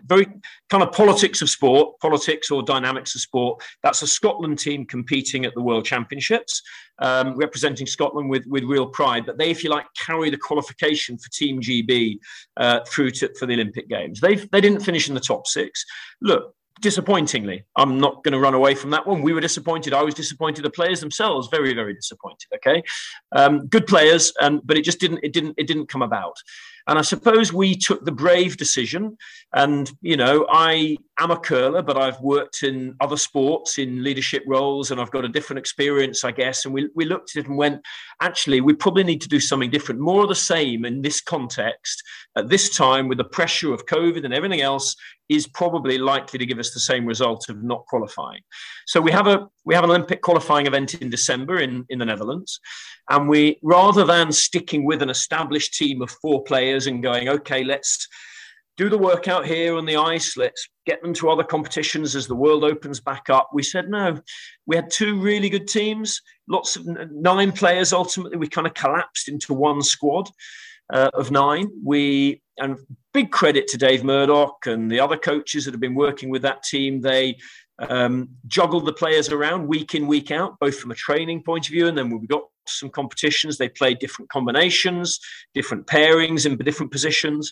very 0.05 0.27
kind 0.69 0.83
of 0.83 0.91
politics 0.91 1.41
of 1.41 1.49
sport, 1.49 1.99
politics 1.99 2.51
or 2.51 2.63
dynamics 2.63 3.15
of 3.15 3.21
sport. 3.21 3.61
That's 3.83 4.01
a 4.01 4.07
Scotland 4.07 4.59
team 4.59 4.85
competing 4.85 5.45
at 5.45 5.53
the 5.53 5.61
World 5.61 5.85
Championships, 5.85 6.61
um, 6.99 7.35
representing 7.35 7.87
Scotland 7.87 8.29
with, 8.29 8.45
with 8.47 8.63
real 8.63 8.87
pride. 8.87 9.25
But 9.25 9.37
they, 9.37 9.49
if 9.49 9.63
you 9.63 9.69
like, 9.69 9.85
carry 9.97 10.29
the 10.29 10.37
qualification 10.37 11.17
for 11.17 11.29
Team 11.29 11.61
GB 11.61 12.19
uh, 12.57 12.81
through 12.87 13.11
to 13.11 13.33
for 13.37 13.45
the 13.45 13.53
Olympic 13.53 13.87
Games. 13.89 14.19
They 14.19 14.35
they 14.35 14.61
didn't 14.61 14.81
finish 14.81 15.07
in 15.07 15.15
the 15.15 15.21
top 15.21 15.47
six. 15.47 15.85
Look, 16.21 16.55
disappointingly. 16.81 17.65
I'm 17.75 17.99
not 17.99 18.23
going 18.23 18.33
to 18.33 18.39
run 18.39 18.53
away 18.53 18.75
from 18.75 18.89
that 18.91 19.05
one. 19.05 19.21
We 19.21 19.33
were 19.33 19.41
disappointed. 19.41 19.93
I 19.93 20.01
was 20.03 20.13
disappointed. 20.13 20.63
The 20.63 20.69
players 20.69 20.99
themselves, 20.99 21.47
very, 21.49 21.73
very 21.73 21.93
disappointed. 21.93 22.47
Okay, 22.55 22.83
um, 23.33 23.67
good 23.67 23.87
players, 23.87 24.33
and 24.39 24.61
but 24.65 24.77
it 24.77 24.83
just 24.83 24.99
didn't. 24.99 25.19
It 25.23 25.33
didn't. 25.33 25.55
It 25.57 25.67
didn't 25.67 25.87
come 25.87 26.01
about. 26.01 26.37
And 26.87 26.97
I 26.97 27.01
suppose 27.01 27.53
we 27.53 27.75
took 27.75 28.05
the 28.05 28.11
brave 28.11 28.57
decision. 28.57 29.17
And, 29.53 29.91
you 30.01 30.17
know, 30.17 30.45
I 30.49 30.97
am 31.19 31.31
a 31.31 31.39
curler, 31.39 31.81
but 31.81 31.97
I've 31.97 32.19
worked 32.21 32.63
in 32.63 32.95
other 33.01 33.17
sports 33.17 33.77
in 33.77 34.03
leadership 34.03 34.43
roles 34.47 34.91
and 34.91 34.99
I've 34.99 35.11
got 35.11 35.25
a 35.25 35.29
different 35.29 35.59
experience, 35.59 36.23
I 36.23 36.31
guess. 36.31 36.65
And 36.65 36.73
we, 36.73 36.89
we 36.95 37.05
looked 37.05 37.35
at 37.35 37.41
it 37.41 37.47
and 37.47 37.57
went, 37.57 37.81
actually, 38.21 38.61
we 38.61 38.73
probably 38.73 39.03
need 39.03 39.21
to 39.21 39.29
do 39.29 39.39
something 39.39 39.69
different, 39.69 40.01
more 40.01 40.23
of 40.23 40.29
the 40.29 40.35
same 40.35 40.85
in 40.85 41.01
this 41.01 41.21
context 41.21 42.03
at 42.37 42.49
this 42.49 42.75
time 42.75 43.07
with 43.07 43.17
the 43.17 43.23
pressure 43.23 43.73
of 43.73 43.85
COVID 43.85 44.23
and 44.23 44.33
everything 44.33 44.61
else 44.61 44.95
is 45.29 45.47
probably 45.47 45.99
likely 45.99 46.39
to 46.39 46.45
give 46.45 46.57
us 46.57 46.73
the 46.73 46.79
same 46.79 47.05
result 47.05 47.49
of 47.49 47.63
not 47.63 47.85
qualifying. 47.85 48.41
So 48.87 48.99
we 48.99 49.11
have 49.11 49.27
a 49.27 49.47
we 49.63 49.75
have 49.75 49.83
an 49.83 49.91
Olympic 49.91 50.23
qualifying 50.23 50.65
event 50.65 50.95
in 50.95 51.11
December 51.11 51.59
in, 51.59 51.85
in 51.89 51.99
the 51.99 52.05
Netherlands. 52.05 52.59
And 53.09 53.29
we, 53.29 53.59
rather 53.61 54.03
than 54.03 54.31
sticking 54.31 54.85
with 54.85 55.03
an 55.03 55.09
established 55.09 55.75
team 55.75 56.01
of 56.01 56.09
four 56.09 56.43
players 56.43 56.78
and 56.87 57.03
going, 57.03 57.29
okay, 57.29 57.63
let's 57.63 58.07
do 58.77 58.89
the 58.89 58.97
workout 58.97 59.45
here 59.45 59.75
on 59.75 59.85
the 59.85 59.97
ice, 59.97 60.37
let's 60.37 60.69
get 60.85 61.01
them 61.01 61.13
to 61.13 61.29
other 61.29 61.43
competitions 61.43 62.15
as 62.15 62.27
the 62.27 62.35
world 62.35 62.63
opens 62.63 62.99
back 62.99 63.29
up, 63.29 63.49
we 63.53 63.61
said 63.61 63.89
no. 63.89 64.19
We 64.67 64.75
had 64.77 64.89
two 64.89 65.19
really 65.19 65.49
good 65.49 65.67
teams, 65.67 66.21
lots 66.47 66.77
of 66.77 66.85
nine 67.11 67.51
players. 67.51 67.91
Ultimately, 67.91 68.37
we 68.37 68.47
kind 68.47 68.67
of 68.67 68.73
collapsed 68.73 69.27
into 69.27 69.53
one 69.53 69.81
squad. 69.81 70.29
Uh, 70.91 71.11
of 71.13 71.29
nine. 71.29 71.69
We 71.83 72.41
and 72.57 72.75
big 73.13 73.29
credit 73.29 73.67
to 73.67 73.77
Dave 73.77 74.03
Murdoch 74.03 74.65
and 74.65 74.89
the 74.89 74.99
other 74.99 75.17
coaches 75.17 75.65
that 75.65 75.71
have 75.71 75.79
been 75.79 75.93
working 75.93 76.31
with 76.31 76.41
that 76.41 76.63
team. 76.63 76.99
They 76.99 77.37
um, 77.77 78.29
juggled 78.47 78.85
the 78.85 78.93
players 78.93 79.29
around 79.29 79.67
week 79.67 79.93
in, 79.93 80.07
week 80.07 80.31
out, 80.31 80.59
both 80.59 80.79
from 80.79 80.89
a 80.89 80.95
training 80.95 81.43
point 81.43 81.67
of 81.67 81.73
view, 81.73 81.87
and 81.87 81.97
then 81.97 82.09
when 82.09 82.21
we 82.21 82.25
got 82.27 82.43
some 82.69 82.89
competitions. 82.89 83.57
They 83.57 83.69
played 83.69 83.99
different 83.99 84.29
combinations, 84.29 85.19
different 85.53 85.87
pairings, 85.87 86.45
and 86.45 86.57
different 86.59 86.91
positions. 86.91 87.51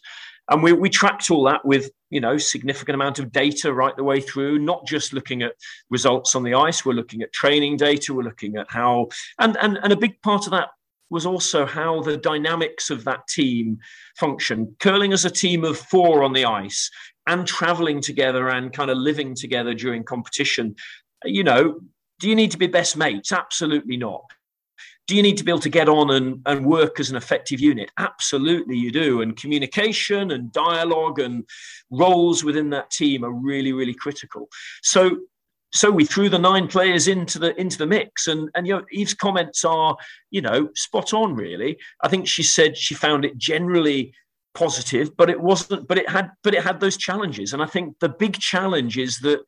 And 0.50 0.64
we, 0.64 0.72
we 0.72 0.90
tracked 0.90 1.30
all 1.30 1.44
that 1.44 1.66
with, 1.66 1.92
you 2.10 2.22
know, 2.22 2.38
significant 2.38 2.96
amount 2.96 3.20
of 3.20 3.32
data 3.32 3.74
right 3.74 3.96
the 3.96 4.04
way 4.04 4.22
through, 4.22 4.60
not 4.60 4.86
just 4.88 5.12
looking 5.12 5.42
at 5.42 5.54
results 5.90 6.36
on 6.36 6.44
the 6.44 6.54
ice. 6.54 6.86
We're 6.86 6.94
looking 6.94 7.22
at 7.22 7.34
training 7.34 7.78
data. 7.78 8.14
We're 8.14 8.24
looking 8.24 8.56
at 8.56 8.68
how, 8.70 9.10
and, 9.40 9.58
and, 9.62 9.78
and 9.84 9.92
a 9.92 9.98
big 9.98 10.22
part 10.22 10.46
of 10.46 10.52
that 10.52 10.70
was 11.10 11.26
also 11.26 11.66
how 11.66 12.02
the 12.02 12.18
dynamics 12.18 12.90
of 12.90 13.04
that 13.06 13.28
team 13.28 13.78
function. 14.18 14.76
Curling 14.80 15.14
as 15.14 15.26
a 15.26 15.30
team 15.30 15.64
of 15.64 15.78
four 15.78 16.24
on 16.24 16.34
the 16.34 16.46
ice 16.46 16.90
and 17.28 17.46
traveling 17.46 18.02
together 18.02 18.50
and 18.50 18.74
kind 18.74 18.90
of 18.90 18.98
living 18.98 19.36
together 19.36 19.74
during 19.74 20.04
competition. 20.04 20.76
You 21.24 21.44
know, 21.44 21.80
do 22.20 22.30
you 22.30 22.36
need 22.36 22.52
to 22.52 22.58
be 22.58 22.68
best 22.68 22.98
mates? 22.98 23.32
Absolutely 23.32 23.98
not. 23.98 24.24
Do 25.08 25.16
you 25.16 25.24
need 25.24 25.38
to 25.38 25.44
be 25.44 25.52
able 25.52 25.62
to 25.62 25.70
get 25.70 25.88
on 25.88 26.12
and, 26.12 26.42
and 26.46 26.66
work 26.66 27.00
as 27.00 27.10
an 27.10 27.16
effective 27.16 27.62
unit? 27.62 27.90
Absolutely, 27.98 28.76
you 28.76 28.92
do. 28.92 29.22
And 29.22 29.38
communication 29.38 30.32
and 30.32 30.52
dialogue 30.52 31.20
and 31.20 31.46
roles 31.90 32.44
within 32.44 32.70
that 32.72 32.92
team 32.92 33.24
are 33.24 33.32
really, 33.32 33.72
really 33.72 33.94
critical. 33.94 34.50
So, 34.84 35.18
so 35.74 35.90
we 35.92 36.06
threw 36.06 36.30
the 36.30 36.40
nine 36.40 36.68
players 36.68 37.08
into 37.08 37.40
the 37.40 37.60
into 37.60 37.78
the 37.78 37.88
mix, 37.88 38.28
and 38.28 38.50
and 38.56 38.68
you 38.68 38.76
know 38.76 38.86
Eve's 38.92 39.14
comments 39.14 39.66
are 39.66 39.98
you 40.32 40.42
know 40.42 40.70
spot 40.76 41.14
on. 41.14 41.36
Really, 41.36 41.78
I 42.02 42.08
think 42.08 42.28
she 42.28 42.44
said 42.44 42.78
she 42.78 42.94
found 42.96 43.26
it 43.26 43.38
generally 43.38 44.14
positive, 44.54 45.16
but 45.16 45.30
it 45.30 45.40
wasn't. 45.40 45.88
But 45.88 45.98
it 45.98 46.10
had 46.10 46.32
but 46.44 46.54
it 46.54 46.64
had 46.64 46.80
those 46.80 46.98
challenges, 46.98 47.54
and 47.54 47.62
I 47.62 47.66
think 47.66 48.00
the 48.00 48.10
big 48.10 48.40
challenge 48.40 48.98
is 48.98 49.20
that 49.20 49.42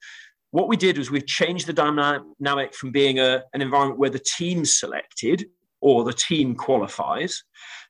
what 0.52 0.68
we 0.68 0.78
did 0.78 0.98
was 0.98 1.12
we've 1.12 1.26
changed 1.26 1.68
the 1.68 1.74
dynamic 1.74 2.74
from 2.74 2.92
being 2.92 3.20
a, 3.20 3.44
an 3.54 3.62
environment 3.62 4.00
where 4.00 4.10
the 4.10 4.20
team's 4.20 4.80
selected 4.80 5.46
or 5.82 6.04
the 6.04 6.14
team 6.14 6.56
qualifies 6.56 7.44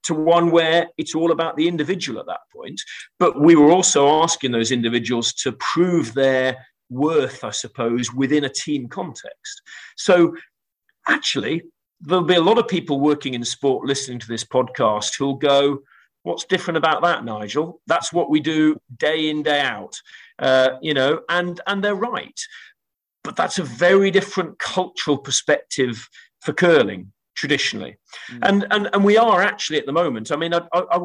to 0.04 0.14
one 0.14 0.52
where 0.52 0.88
it's 0.98 1.16
all 1.16 1.32
about 1.32 1.58
the 1.58 1.68
individual 1.68 2.20
at 2.20 2.28
that 2.28 2.42
point. 2.54 2.80
But 3.18 3.40
we 3.40 3.56
were 3.56 3.72
also 3.72 4.22
asking 4.22 4.52
those 4.52 4.72
individuals 4.72 5.34
to 5.36 5.54
prove 5.54 6.14
their 6.14 6.58
worth, 6.90 7.44
I 7.44 7.52
suppose, 7.52 8.14
within 8.14 8.44
a 8.44 8.50
team 8.50 8.88
context. 8.88 9.62
So 9.96 10.36
actually, 11.08 11.64
there'll 12.02 12.24
be 12.24 12.36
a 12.36 12.42
lot 12.42 12.58
of 12.58 12.68
people 12.68 13.00
working 13.00 13.34
in 13.34 13.44
sport 13.44 13.86
listening 13.86 14.20
to 14.20 14.28
this 14.28 14.44
podcast 14.44 15.18
who'll 15.18 15.36
go, 15.36 15.80
What's 16.24 16.44
different 16.44 16.78
about 16.78 17.02
that, 17.04 17.24
Nigel? 17.24 17.82
That's 17.88 18.12
what 18.12 18.30
we 18.30 18.42
do 18.42 18.76
day 18.98 19.30
in, 19.30 19.42
day 19.42 19.62
out. 19.62 19.96
Uh, 20.40 20.78
you 20.82 20.94
know, 20.94 21.22
and 21.30 21.60
and 21.68 21.84
they're 21.84 21.96
right. 21.96 22.40
But 23.24 23.36
that's 23.36 23.60
a 23.60 23.64
very 23.64 24.12
different 24.12 24.60
cultural 24.60 25.18
perspective 25.18 26.08
for 26.42 26.54
curling 26.54 27.12
traditionally, 27.36 27.98
mm. 28.32 28.40
and 28.44 28.66
and 28.72 28.90
and 28.94 29.04
we 29.04 29.18
are 29.18 29.42
actually 29.42 29.80
at 29.80 29.86
the 29.86 29.92
moment. 29.92 30.32
I 30.32 30.36
mean, 30.38 30.54
I, 30.54 30.62
I, 30.74 30.84
I, 30.92 30.98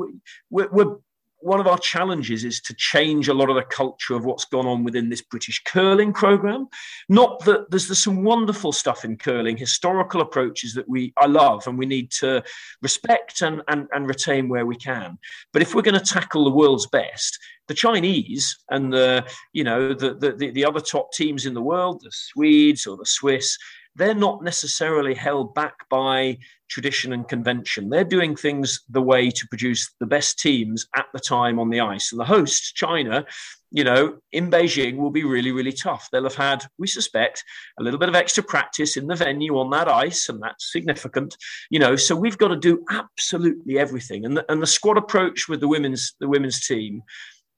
we're, 0.50 0.69
we're 0.71 0.97
one 1.44 1.60
of 1.60 1.66
our 1.66 1.76
challenges 1.76 2.42
is 2.42 2.58
to 2.62 2.74
change 2.74 3.28
a 3.28 3.34
lot 3.34 3.50
of 3.50 3.56
the 3.56 3.62
culture 3.64 4.14
of 4.14 4.24
what's 4.24 4.46
gone 4.46 4.66
on 4.66 4.82
within 4.82 5.10
this 5.10 5.20
British 5.20 5.62
curling 5.64 6.10
program. 6.10 6.66
Not 7.10 7.44
that 7.44 7.70
there's, 7.70 7.86
there's 7.86 7.98
some 8.02 8.24
wonderful 8.24 8.72
stuff 8.72 9.04
in 9.04 9.18
curling, 9.18 9.58
historical 9.58 10.22
approaches 10.22 10.72
that 10.72 10.88
we 10.88 11.12
I 11.18 11.26
love 11.26 11.66
and 11.66 11.78
we 11.78 11.84
need 11.84 12.10
to 12.12 12.42
respect 12.80 13.42
and, 13.42 13.60
and, 13.68 13.86
and 13.92 14.08
retain 14.08 14.48
where 14.48 14.64
we 14.64 14.76
can. 14.76 15.18
But 15.52 15.60
if 15.60 15.74
we're 15.74 15.82
going 15.82 16.00
to 16.00 16.14
tackle 16.14 16.44
the 16.44 16.50
world's 16.50 16.86
best, 16.86 17.38
the 17.68 17.74
Chinese 17.74 18.56
and 18.70 18.90
the 18.92 19.26
you 19.52 19.64
know 19.64 19.94
the, 19.94 20.14
the 20.14 20.50
the 20.50 20.64
other 20.64 20.80
top 20.80 21.12
teams 21.12 21.46
in 21.46 21.54
the 21.54 21.62
world, 21.62 22.00
the 22.02 22.10
Swedes 22.10 22.86
or 22.86 22.96
the 22.96 23.06
Swiss, 23.06 23.58
they're 23.96 24.14
not 24.14 24.42
necessarily 24.42 25.14
held 25.14 25.54
back 25.54 25.88
by 25.88 26.38
tradition 26.68 27.12
and 27.12 27.28
convention. 27.28 27.88
They're 27.88 28.04
doing 28.04 28.34
things 28.34 28.82
the 28.88 29.02
way 29.02 29.30
to 29.30 29.46
produce 29.48 29.92
the 30.00 30.06
best 30.06 30.38
teams 30.38 30.86
at 30.96 31.06
the 31.12 31.20
time 31.20 31.58
on 31.58 31.70
the 31.70 31.80
ice. 31.80 32.10
And 32.10 32.20
the 32.20 32.24
host, 32.24 32.74
China, 32.74 33.24
you 33.70 33.84
know, 33.84 34.18
in 34.32 34.50
Beijing 34.50 34.96
will 34.96 35.10
be 35.10 35.24
really, 35.24 35.52
really 35.52 35.72
tough. 35.72 36.08
They'll 36.10 36.24
have 36.24 36.34
had, 36.34 36.64
we 36.78 36.86
suspect, 36.86 37.44
a 37.78 37.82
little 37.82 37.98
bit 37.98 38.08
of 38.08 38.14
extra 38.14 38.42
practice 38.42 38.96
in 38.96 39.06
the 39.06 39.16
venue 39.16 39.58
on 39.58 39.70
that 39.70 39.88
ice, 39.88 40.28
and 40.28 40.42
that's 40.42 40.72
significant. 40.72 41.36
You 41.70 41.80
know, 41.80 41.96
so 41.96 42.16
we've 42.16 42.38
got 42.38 42.48
to 42.48 42.56
do 42.56 42.84
absolutely 42.90 43.78
everything. 43.78 44.24
And 44.24 44.36
the, 44.36 44.50
and 44.50 44.62
the 44.62 44.66
squad 44.66 44.96
approach 44.96 45.48
with 45.48 45.60
the 45.60 45.68
women's 45.68 46.14
the 46.20 46.28
women's 46.28 46.66
team 46.66 47.02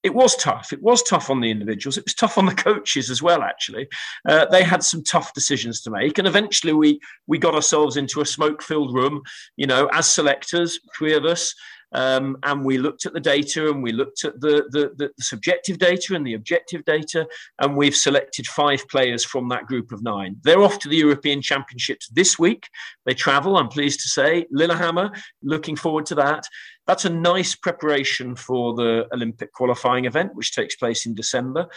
it 0.06 0.14
was 0.14 0.36
tough. 0.36 0.72
It 0.72 0.80
was 0.80 1.02
tough 1.02 1.30
on 1.30 1.40
the 1.40 1.50
individuals. 1.50 1.98
It 1.98 2.04
was 2.04 2.14
tough 2.14 2.38
on 2.38 2.46
the 2.46 2.54
coaches 2.54 3.10
as 3.10 3.20
well. 3.20 3.42
Actually, 3.42 3.88
uh, 4.28 4.46
they 4.46 4.62
had 4.62 4.84
some 4.84 5.02
tough 5.02 5.34
decisions 5.34 5.80
to 5.82 5.90
make, 5.90 6.18
and 6.18 6.28
eventually 6.28 6.72
we 6.72 7.00
we 7.26 7.38
got 7.38 7.56
ourselves 7.56 7.96
into 7.96 8.20
a 8.20 8.26
smoke-filled 8.26 8.94
room. 8.94 9.22
You 9.56 9.66
know, 9.66 9.88
as 9.92 10.08
selectors, 10.08 10.78
three 10.96 11.14
of 11.14 11.24
us, 11.24 11.54
um, 11.92 12.36
and 12.42 12.64
we 12.64 12.78
looked 12.78 13.06
at 13.06 13.14
the 13.14 13.20
data 13.20 13.70
and 13.70 13.82
we 13.82 13.92
looked 13.92 14.24
at 14.24 14.40
the, 14.40 14.64
the, 14.70 14.92
the, 14.96 15.10
subjective 15.22 15.78
data 15.78 16.14
and 16.14 16.26
the 16.26 16.34
objective 16.34 16.84
data, 16.84 17.26
and 17.60 17.76
we've 17.76 17.96
selected 17.96 18.46
five 18.46 18.86
players 18.88 19.24
from 19.24 19.48
that 19.48 19.66
group 19.66 19.92
of 19.92 20.02
nine. 20.02 20.36
They're 20.42 20.62
off 20.62 20.78
to 20.80 20.88
the 20.88 20.96
European 20.96 21.40
Championships 21.40 22.08
this 22.08 22.38
week. 22.38 22.68
They 23.06 23.14
travel, 23.14 23.56
I'm 23.56 23.68
pleased 23.68 24.00
to 24.00 24.08
say. 24.08 24.46
Lillehammer, 24.50 25.10
looking 25.42 25.76
forward 25.76 26.06
to 26.06 26.16
that. 26.16 26.46
That's 26.86 27.04
a 27.04 27.10
nice 27.10 27.54
preparation 27.54 28.36
for 28.36 28.74
the 28.74 29.08
Olympic 29.12 29.52
qualifying 29.52 30.04
event, 30.04 30.34
which 30.34 30.54
takes 30.54 30.76
place 30.76 31.06
in 31.06 31.14
December. 31.14 31.68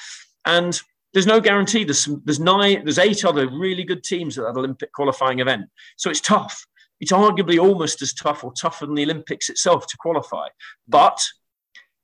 And 0.46 0.80
there's 1.14 1.28
no 1.28 1.40
guarantee. 1.40 1.84
There's 1.84 2.04
some, 2.04 2.22
there's 2.26 2.40
nine, 2.40 2.84
there's 2.84 3.00
eight 3.00 3.26
other 3.26 3.50
really 3.50 3.84
good 3.84 4.04
teams 4.04 4.38
at 4.38 4.44
that 4.44 4.58
Olympic 4.58 4.92
qualifying 4.94 5.40
event. 5.40 5.66
So 5.98 6.10
it's 6.10 6.22
tough 6.22 6.66
it's 7.00 7.12
arguably 7.12 7.60
almost 7.60 8.02
as 8.02 8.14
tough 8.14 8.44
or 8.44 8.54
tougher 8.54 8.86
than 8.86 8.96
the 8.96 9.04
Olympics 9.04 9.50
itself 9.50 9.88
to 9.88 9.98
qualify. 9.98 10.48
But 10.88 11.22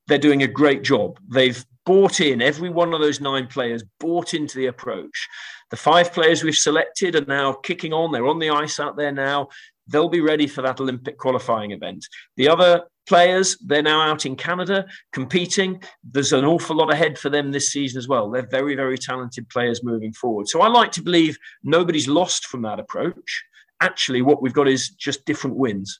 they're 0.07 0.17
doing 0.17 0.43
a 0.43 0.47
great 0.47 0.83
job. 0.83 1.19
They've 1.27 1.63
bought 1.85 2.19
in, 2.19 2.41
every 2.41 2.69
one 2.69 2.93
of 2.93 3.01
those 3.01 3.21
nine 3.21 3.47
players 3.47 3.83
bought 3.99 4.33
into 4.33 4.57
the 4.57 4.67
approach. 4.67 5.27
The 5.71 5.77
five 5.77 6.13
players 6.13 6.43
we've 6.43 6.57
selected 6.57 7.15
are 7.15 7.25
now 7.25 7.53
kicking 7.53 7.93
on. 7.93 8.11
They're 8.11 8.27
on 8.27 8.39
the 8.39 8.51
ice 8.51 8.79
out 8.79 8.95
there 8.95 9.11
now. 9.11 9.49
They'll 9.87 10.09
be 10.09 10.21
ready 10.21 10.47
for 10.47 10.61
that 10.61 10.79
Olympic 10.79 11.17
qualifying 11.17 11.71
event. 11.71 12.05
The 12.37 12.49
other 12.49 12.83
players, 13.07 13.57
they're 13.63 13.83
now 13.83 14.01
out 14.01 14.25
in 14.25 14.35
Canada 14.35 14.85
competing. 15.13 15.81
There's 16.03 16.33
an 16.33 16.45
awful 16.45 16.75
lot 16.75 16.91
ahead 16.91 17.19
for 17.19 17.29
them 17.29 17.51
this 17.51 17.71
season 17.71 17.99
as 17.99 18.07
well. 18.07 18.29
They're 18.29 18.47
very, 18.47 18.75
very 18.75 18.97
talented 18.97 19.47
players 19.49 19.83
moving 19.83 20.13
forward. 20.13 20.47
So 20.47 20.61
I 20.61 20.67
like 20.67 20.91
to 20.93 21.03
believe 21.03 21.37
nobody's 21.63 22.07
lost 22.07 22.47
from 22.47 22.63
that 22.63 22.79
approach 22.79 23.43
actually 23.81 24.21
what 24.21 24.41
we've 24.41 24.53
got 24.53 24.67
is 24.67 24.89
just 24.89 25.25
different 25.25 25.55
wins. 25.55 25.99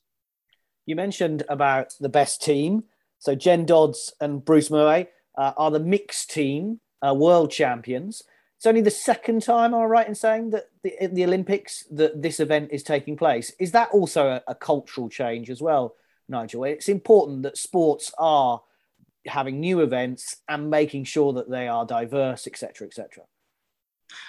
You 0.85 0.95
mentioned 0.95 1.43
about 1.49 1.93
the 1.99 2.09
best 2.09 2.41
team. 2.41 2.83
So 3.19 3.35
Jen 3.35 3.65
Dodds 3.65 4.13
and 4.21 4.43
Bruce 4.43 4.69
Mouat 4.69 5.07
uh, 5.37 5.53
are 5.57 5.71
the 5.71 5.79
mixed 5.79 6.31
team 6.31 6.79
uh, 7.05 7.13
world 7.13 7.51
champions. 7.51 8.21
It's 8.65 8.69
only 8.71 8.81
the 8.81 8.89
second 8.89 9.43
time, 9.43 9.75
am 9.75 9.79
I 9.79 9.83
right 9.83 10.07
in 10.07 10.15
saying 10.15 10.49
that 10.49 10.71
the, 10.81 10.95
the 11.13 11.23
Olympics 11.23 11.83
that 11.91 12.19
this 12.19 12.39
event 12.39 12.69
is 12.71 12.81
taking 12.81 13.15
place? 13.15 13.53
Is 13.59 13.73
that 13.73 13.89
also 13.91 14.27
a, 14.27 14.41
a 14.47 14.55
cultural 14.55 15.07
change 15.07 15.51
as 15.51 15.61
well, 15.61 15.93
Nigel? 16.27 16.63
It's 16.63 16.89
important 16.89 17.43
that 17.43 17.59
sports 17.59 18.11
are 18.17 18.63
having 19.27 19.59
new 19.59 19.81
events 19.81 20.37
and 20.49 20.71
making 20.71 21.03
sure 21.03 21.31
that 21.33 21.47
they 21.47 21.67
are 21.67 21.85
diverse, 21.85 22.47
etc., 22.47 22.87
etc. 22.87 23.25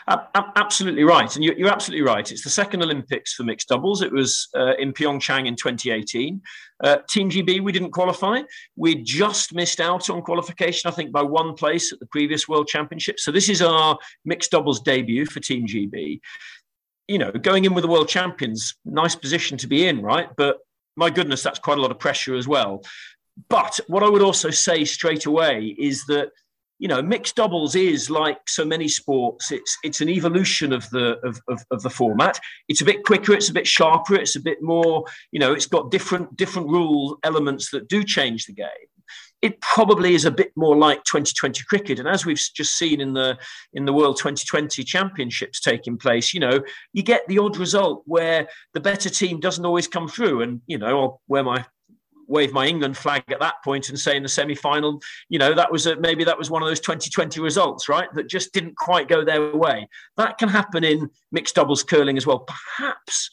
Absolutely 0.08 1.04
right, 1.04 1.34
and 1.34 1.44
you're 1.44 1.72
absolutely 1.72 2.06
right. 2.06 2.30
It's 2.30 2.44
the 2.44 2.50
second 2.50 2.82
Olympics 2.82 3.34
for 3.34 3.42
mixed 3.42 3.68
doubles. 3.68 4.02
It 4.02 4.12
was 4.12 4.48
uh, 4.56 4.74
in 4.78 4.92
Pyeongchang 4.92 5.46
in 5.46 5.56
2018. 5.56 6.40
Uh, 6.82 6.98
Team 7.08 7.28
GB, 7.28 7.60
we 7.60 7.72
didn't 7.72 7.90
qualify. 7.90 8.42
We 8.76 9.02
just 9.02 9.54
missed 9.54 9.80
out 9.80 10.08
on 10.08 10.22
qualification, 10.22 10.88
I 10.88 10.94
think, 10.94 11.10
by 11.10 11.22
one 11.22 11.54
place 11.54 11.92
at 11.92 11.98
the 11.98 12.06
previous 12.06 12.48
World 12.48 12.68
Championship. 12.68 13.18
So 13.18 13.32
this 13.32 13.48
is 13.48 13.62
our 13.62 13.98
mixed 14.24 14.52
doubles 14.52 14.80
debut 14.80 15.26
for 15.26 15.40
Team 15.40 15.66
GB. 15.66 16.20
You 17.08 17.18
know, 17.18 17.32
going 17.32 17.64
in 17.64 17.74
with 17.74 17.82
the 17.82 17.88
world 17.88 18.08
champions, 18.08 18.74
nice 18.84 19.14
position 19.14 19.58
to 19.58 19.66
be 19.66 19.86
in, 19.86 20.02
right? 20.02 20.28
But 20.36 20.58
my 20.96 21.10
goodness, 21.10 21.42
that's 21.42 21.58
quite 21.58 21.78
a 21.78 21.80
lot 21.80 21.90
of 21.90 21.98
pressure 21.98 22.34
as 22.34 22.48
well. 22.48 22.82
But 23.48 23.78
what 23.86 24.02
I 24.02 24.08
would 24.08 24.22
also 24.22 24.50
say 24.50 24.84
straight 24.84 25.26
away 25.26 25.76
is 25.78 26.04
that 26.06 26.30
you 26.78 26.88
know, 26.88 27.00
mixed 27.00 27.36
doubles 27.36 27.74
is 27.74 28.10
like 28.10 28.38
so 28.48 28.64
many 28.64 28.88
sports. 28.88 29.50
It's 29.50 29.76
it's 29.82 30.00
an 30.00 30.08
evolution 30.08 30.72
of 30.72 30.88
the 30.90 31.18
of, 31.26 31.40
of, 31.48 31.64
of, 31.70 31.82
the 31.82 31.90
format. 31.90 32.38
It's 32.68 32.82
a 32.82 32.84
bit 32.84 33.04
quicker. 33.04 33.32
It's 33.32 33.48
a 33.48 33.54
bit 33.54 33.66
sharper. 33.66 34.14
It's 34.14 34.36
a 34.36 34.40
bit 34.40 34.62
more. 34.62 35.04
You 35.32 35.40
know, 35.40 35.52
it's 35.52 35.66
got 35.66 35.90
different 35.90 36.36
different 36.36 36.68
rule 36.68 37.18
elements 37.22 37.70
that 37.70 37.88
do 37.88 38.04
change 38.04 38.46
the 38.46 38.52
game. 38.52 38.66
It 39.42 39.60
probably 39.60 40.14
is 40.14 40.24
a 40.24 40.30
bit 40.30 40.52
more 40.56 40.76
like 40.76 41.04
2020 41.04 41.62
cricket, 41.68 41.98
and 41.98 42.08
as 42.08 42.26
we've 42.26 42.40
just 42.54 42.76
seen 42.76 43.00
in 43.00 43.14
the 43.14 43.38
in 43.72 43.84
the 43.84 43.92
World 43.92 44.18
2020 44.18 44.82
Championships 44.84 45.60
taking 45.60 45.96
place, 45.96 46.34
you 46.34 46.40
know, 46.40 46.60
you 46.92 47.02
get 47.02 47.26
the 47.28 47.38
odd 47.38 47.56
result 47.56 48.02
where 48.06 48.48
the 48.74 48.80
better 48.80 49.08
team 49.08 49.40
doesn't 49.40 49.64
always 49.64 49.88
come 49.88 50.08
through. 50.08 50.42
And 50.42 50.60
you 50.66 50.78
know, 50.78 51.00
I'll 51.00 51.20
wear 51.28 51.44
my 51.44 51.64
wave 52.26 52.52
my 52.52 52.66
England 52.66 52.96
flag 52.96 53.22
at 53.28 53.40
that 53.40 53.54
point 53.64 53.88
and 53.88 53.98
say 53.98 54.16
in 54.16 54.22
the 54.22 54.28
semi 54.28 54.54
final, 54.54 55.00
you 55.28 55.38
know, 55.38 55.54
that 55.54 55.70
was 55.70 55.86
a, 55.86 55.96
maybe 55.96 56.24
that 56.24 56.38
was 56.38 56.50
one 56.50 56.62
of 56.62 56.68
those 56.68 56.80
2020 56.80 57.40
results, 57.40 57.88
right? 57.88 58.12
That 58.14 58.28
just 58.28 58.52
didn't 58.52 58.76
quite 58.76 59.08
go 59.08 59.24
their 59.24 59.54
way. 59.54 59.88
That 60.16 60.38
can 60.38 60.48
happen 60.48 60.84
in 60.84 61.10
mixed 61.32 61.54
doubles 61.54 61.82
curling 61.82 62.16
as 62.16 62.26
well. 62.26 62.46
Perhaps 62.76 63.30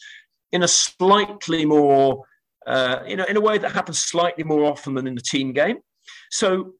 in 0.51 0.63
a 0.63 0.67
slightly 0.67 1.65
more, 1.65 2.23
uh, 2.67 2.99
you 3.07 3.15
know, 3.15 3.25
in 3.25 3.37
a 3.37 3.41
way 3.41 3.57
that 3.57 3.71
happens 3.71 3.99
slightly 3.99 4.43
more 4.43 4.65
often 4.65 4.93
than 4.93 5.07
in 5.07 5.15
the 5.15 5.21
team 5.21 5.51
game. 5.53 5.77
So 6.31 6.73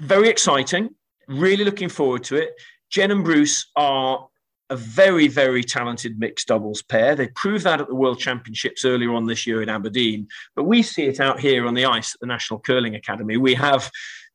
very 0.00 0.28
exciting. 0.28 0.90
Really 1.28 1.64
looking 1.64 1.88
forward 1.88 2.24
to 2.24 2.36
it. 2.36 2.50
Jen 2.90 3.10
and 3.10 3.24
Bruce 3.24 3.70
are 3.76 4.27
a 4.70 4.76
very, 4.76 5.28
very 5.28 5.64
talented 5.64 6.18
mixed 6.18 6.48
doubles 6.48 6.82
pair. 6.82 7.14
They 7.14 7.28
proved 7.28 7.64
that 7.64 7.80
at 7.80 7.88
the 7.88 7.94
World 7.94 8.18
Championships 8.18 8.84
earlier 8.84 9.14
on 9.14 9.26
this 9.26 9.46
year 9.46 9.62
in 9.62 9.68
Aberdeen, 9.68 10.28
but 10.54 10.64
we 10.64 10.82
see 10.82 11.04
it 11.04 11.20
out 11.20 11.40
here 11.40 11.66
on 11.66 11.74
the 11.74 11.86
ice 11.86 12.14
at 12.14 12.20
the 12.20 12.26
National 12.26 12.60
Curling 12.60 12.94
Academy. 12.94 13.36
We 13.36 13.54
have 13.54 13.90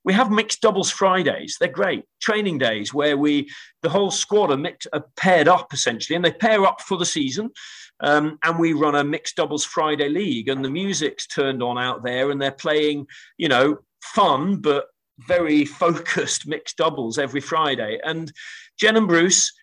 we 0.05 0.13
have 0.13 0.31
mixed 0.31 0.61
doubles 0.61 0.91
Fridays. 0.91 1.55
They're 1.59 1.69
great 1.69 2.03
training 2.21 2.57
days 2.57 2.93
where 2.93 3.17
we 3.17 3.49
the 3.83 3.89
whole 3.89 4.11
squad 4.11 4.51
are, 4.51 4.57
mixed, 4.57 4.87
are 4.91 5.05
paired 5.15 5.47
up 5.47 5.73
essentially, 5.73 6.15
and 6.15 6.25
they 6.25 6.31
pair 6.31 6.65
up 6.65 6.81
for 6.81 6.97
the 6.97 7.05
season. 7.05 7.51
Um, 7.99 8.37
and 8.43 8.59
we 8.59 8.73
run 8.73 8.95
a 8.95 9.03
mixed 9.03 9.37
doubles 9.37 9.63
Friday 9.63 10.09
league, 10.09 10.49
and 10.49 10.65
the 10.65 10.69
music's 10.69 11.27
turned 11.27 11.63
on 11.63 11.77
out 11.77 12.03
there, 12.03 12.31
and 12.31 12.41
they're 12.41 12.51
playing, 12.51 13.07
you 13.37 13.47
know, 13.47 13.77
fun 14.01 14.57
but 14.57 14.87
very 15.19 15.63
focused 15.65 16.47
mixed 16.47 16.77
doubles 16.77 17.17
every 17.17 17.41
Friday. 17.41 17.99
And 18.03 18.31
Jen 18.77 18.97
and 18.97 19.07
Bruce, 19.07 19.53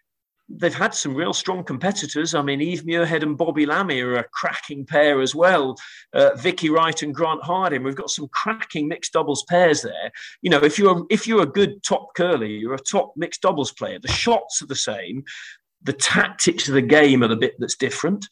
they've 0.57 0.75
had 0.75 0.95
some 0.95 1.15
real 1.15 1.33
strong 1.33 1.63
competitors. 1.63 2.35
I 2.35 2.43
mean, 2.43 2.61
Eve 2.61 2.83
Muirhead 2.83 3.23
and 3.23 3.39
Bobby 3.39 3.67
Lammie 3.67 4.03
are 4.03 4.17
a 4.17 4.25
cracking 4.25 4.85
pair 4.85 5.21
as 5.21 5.35
well. 5.35 5.77
Uh, 6.13 6.35
Vicky 6.37 6.71
Wright 6.71 7.03
and 7.03 7.15
Grant 7.15 7.43
Harding. 7.43 7.83
We've 7.83 7.95
got 7.95 8.11
some 8.11 8.29
cracking 8.29 8.89
mixed 8.89 9.13
doubles 9.13 9.45
pairs 9.45 9.83
there. 9.83 10.11
You 10.43 10.51
know, 10.51 10.63
if 10.63 10.79
you're 10.79 11.07
if 11.11 11.27
you're 11.27 11.43
a 11.43 11.47
good 11.47 11.83
top 11.83 12.15
curly, 12.17 12.57
you're 12.57 12.75
a 12.75 12.79
top 12.79 13.13
mixed 13.17 13.43
doubles 13.43 13.73
player. 13.73 13.99
The 14.01 14.09
shots 14.09 14.63
are 14.63 14.67
the 14.67 14.75
same. 14.75 15.25
The 15.83 15.93
tactics 15.93 16.69
of 16.69 16.75
the 16.75 16.83
game 16.83 17.23
are 17.23 17.29
the 17.29 17.37
bit 17.37 17.55
that's 17.59 17.77
different. 17.77 18.27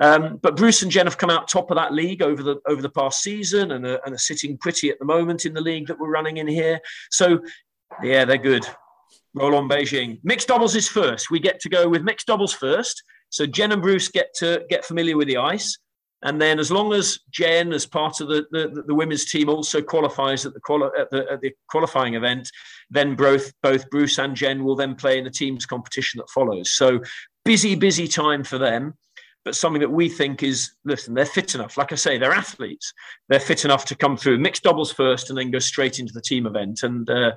Um, 0.00 0.38
but 0.42 0.56
Bruce 0.56 0.82
and 0.82 0.90
Jen 0.90 1.06
have 1.06 1.18
come 1.18 1.30
out 1.30 1.48
top 1.48 1.70
of 1.70 1.76
that 1.76 1.92
league 1.92 2.22
over 2.22 2.42
the 2.42 2.56
over 2.66 2.80
the 2.80 2.90
past 2.90 3.22
season 3.22 3.72
and 3.72 3.86
are, 3.86 4.00
and 4.04 4.14
are 4.14 4.18
sitting 4.18 4.56
pretty 4.56 4.90
at 4.90 4.98
the 4.98 5.04
moment 5.04 5.44
in 5.44 5.52
the 5.52 5.60
league 5.60 5.86
that 5.88 5.98
we're 5.98 6.10
running 6.10 6.38
in 6.38 6.48
here. 6.48 6.80
So, 7.10 7.40
yeah, 8.02 8.24
they're 8.24 8.38
good. 8.38 8.66
Roll 9.34 9.54
on 9.54 9.68
Beijing. 9.68 10.18
Mixed 10.24 10.48
doubles 10.48 10.74
is 10.74 10.88
first. 10.88 11.30
We 11.30 11.38
get 11.38 11.60
to 11.60 11.68
go 11.68 11.88
with 11.88 12.02
mixed 12.02 12.26
doubles 12.26 12.52
first. 12.52 13.02
So 13.30 13.46
Jen 13.46 13.72
and 13.72 13.82
Bruce 13.82 14.08
get 14.08 14.34
to 14.38 14.64
get 14.68 14.84
familiar 14.84 15.16
with 15.16 15.28
the 15.28 15.36
ice. 15.36 15.78
And 16.22 16.40
then, 16.40 16.58
as 16.58 16.70
long 16.70 16.92
as 16.92 17.18
Jen, 17.30 17.72
as 17.72 17.86
part 17.86 18.20
of 18.20 18.28
the, 18.28 18.44
the, 18.50 18.82
the 18.86 18.94
women's 18.94 19.30
team, 19.30 19.48
also 19.48 19.80
qualifies 19.80 20.44
at 20.44 20.52
the, 20.52 20.60
quali- 20.60 20.90
at 20.98 21.08
the, 21.10 21.24
at 21.32 21.40
the 21.40 21.52
qualifying 21.70 22.14
event, 22.14 22.50
then 22.90 23.14
both 23.14 23.52
both 23.62 23.88
Bruce 23.88 24.18
and 24.18 24.36
Jen 24.36 24.62
will 24.62 24.76
then 24.76 24.94
play 24.94 25.16
in 25.16 25.24
the 25.24 25.30
teams 25.30 25.64
competition 25.64 26.18
that 26.18 26.28
follows. 26.28 26.72
So 26.72 27.00
busy, 27.44 27.74
busy 27.74 28.06
time 28.06 28.44
for 28.44 28.58
them 28.58 28.94
but 29.44 29.54
something 29.54 29.80
that 29.80 29.90
we 29.90 30.08
think 30.08 30.42
is 30.42 30.72
listen, 30.84 31.14
they're 31.14 31.24
fit 31.24 31.54
enough. 31.54 31.76
Like 31.76 31.92
I 31.92 31.94
say, 31.94 32.18
they're 32.18 32.32
athletes. 32.32 32.92
They're 33.28 33.40
fit 33.40 33.64
enough 33.64 33.84
to 33.86 33.94
come 33.94 34.16
through 34.16 34.38
mixed 34.38 34.64
doubles 34.64 34.92
first 34.92 35.30
and 35.30 35.38
then 35.38 35.50
go 35.50 35.58
straight 35.58 35.98
into 35.98 36.12
the 36.12 36.20
team 36.20 36.46
event. 36.46 36.82
And 36.82 37.08
uh, 37.08 37.32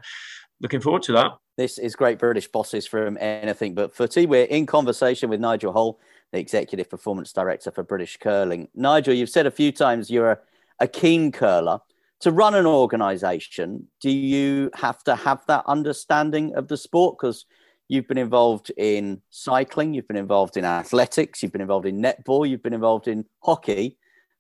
looking 0.62 0.82
forward 0.82 1.04
to 1.04 1.14
that. 1.14 1.32
This 1.58 1.78
is 1.78 1.96
great 1.96 2.18
British 2.18 2.48
bosses 2.48 2.88
from 2.88 3.18
anything 3.20 3.76
but 3.76 3.94
footy. 3.96 4.26
We're 4.26 4.46
in 4.46 4.66
conversation 4.66 5.30
with 5.30 5.40
Nigel 5.40 5.72
Holl, 5.72 6.00
the 6.32 6.40
executive 6.40 6.90
performance 6.90 7.32
director 7.32 7.72
for 7.72 7.84
British 7.84 8.18
Curling. 8.18 8.70
Nigel, 8.74 9.14
you've 9.14 9.30
said 9.30 9.46
a 9.46 9.52
few 9.52 9.72
times 9.72 10.10
you're 10.10 10.32
a, 10.32 10.40
a 10.80 10.88
keen 10.88 11.32
curler. 11.32 11.80
To 12.22 12.32
run 12.32 12.56
an 12.56 12.66
organisation, 12.66 13.88
do 14.00 14.10
you 14.10 14.72
have 14.76 15.04
to 15.04 15.16
have 15.16 15.46
that 15.48 15.66
understanding 15.68 16.56
of 16.56 16.70
the 16.70 16.78
sport? 16.78 17.18
Because 17.20 17.46
You've 17.90 18.08
been 18.08 18.18
involved 18.18 18.72
in 18.78 19.22
cycling, 19.30 19.94
you've 19.94 20.08
been 20.08 20.18
involved 20.18 20.58
in 20.58 20.66
athletics, 20.66 21.44
you've 21.44 21.52
been 21.52 21.62
involved 21.62 21.86
in 21.86 22.02
netball, 22.02 22.48
you've 22.48 22.64
been 22.64 22.74
involved 22.74 23.08
in 23.08 23.26
hockey, 23.44 23.98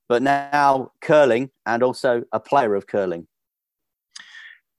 but 0.08 0.22
now 0.22 0.92
curling 1.02 1.52
and 1.66 1.84
also 1.84 2.24
a 2.32 2.40
player 2.40 2.74
of 2.74 2.88
curling. 2.88 3.28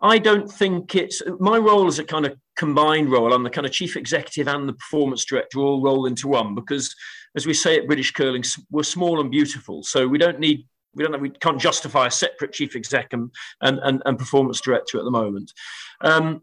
I 0.04 0.18
don't 0.18 0.52
think 0.52 0.94
it's 0.94 1.22
my 1.40 1.56
role 1.56 1.86
as 1.86 1.98
a 1.98 2.04
kind 2.04 2.26
of 2.26 2.36
combined 2.56 3.10
role. 3.10 3.32
I'm 3.32 3.42
the 3.42 3.48
kind 3.48 3.66
of 3.66 3.72
chief 3.72 3.96
executive 3.96 4.46
and 4.48 4.68
the 4.68 4.74
performance 4.74 5.24
director 5.24 5.60
all 5.60 5.80
roll 5.80 6.04
into 6.04 6.28
one 6.28 6.54
because, 6.54 6.94
as 7.34 7.46
we 7.46 7.54
say 7.54 7.78
at 7.78 7.86
British 7.86 8.12
Curling, 8.12 8.44
we're 8.70 8.82
small 8.82 9.18
and 9.22 9.30
beautiful. 9.30 9.82
So 9.82 10.06
we 10.06 10.18
don't 10.18 10.38
need 10.38 10.66
we 10.94 11.04
don't 11.04 11.20
we 11.22 11.30
can't 11.30 11.58
justify 11.58 12.06
a 12.06 12.10
separate 12.10 12.52
chief 12.52 12.76
exec 12.76 13.14
and 13.14 13.30
and, 13.62 13.80
and, 13.82 14.02
and 14.04 14.18
performance 14.18 14.60
director 14.60 14.98
at 14.98 15.04
the 15.04 15.10
moment. 15.10 15.54
Um, 16.02 16.42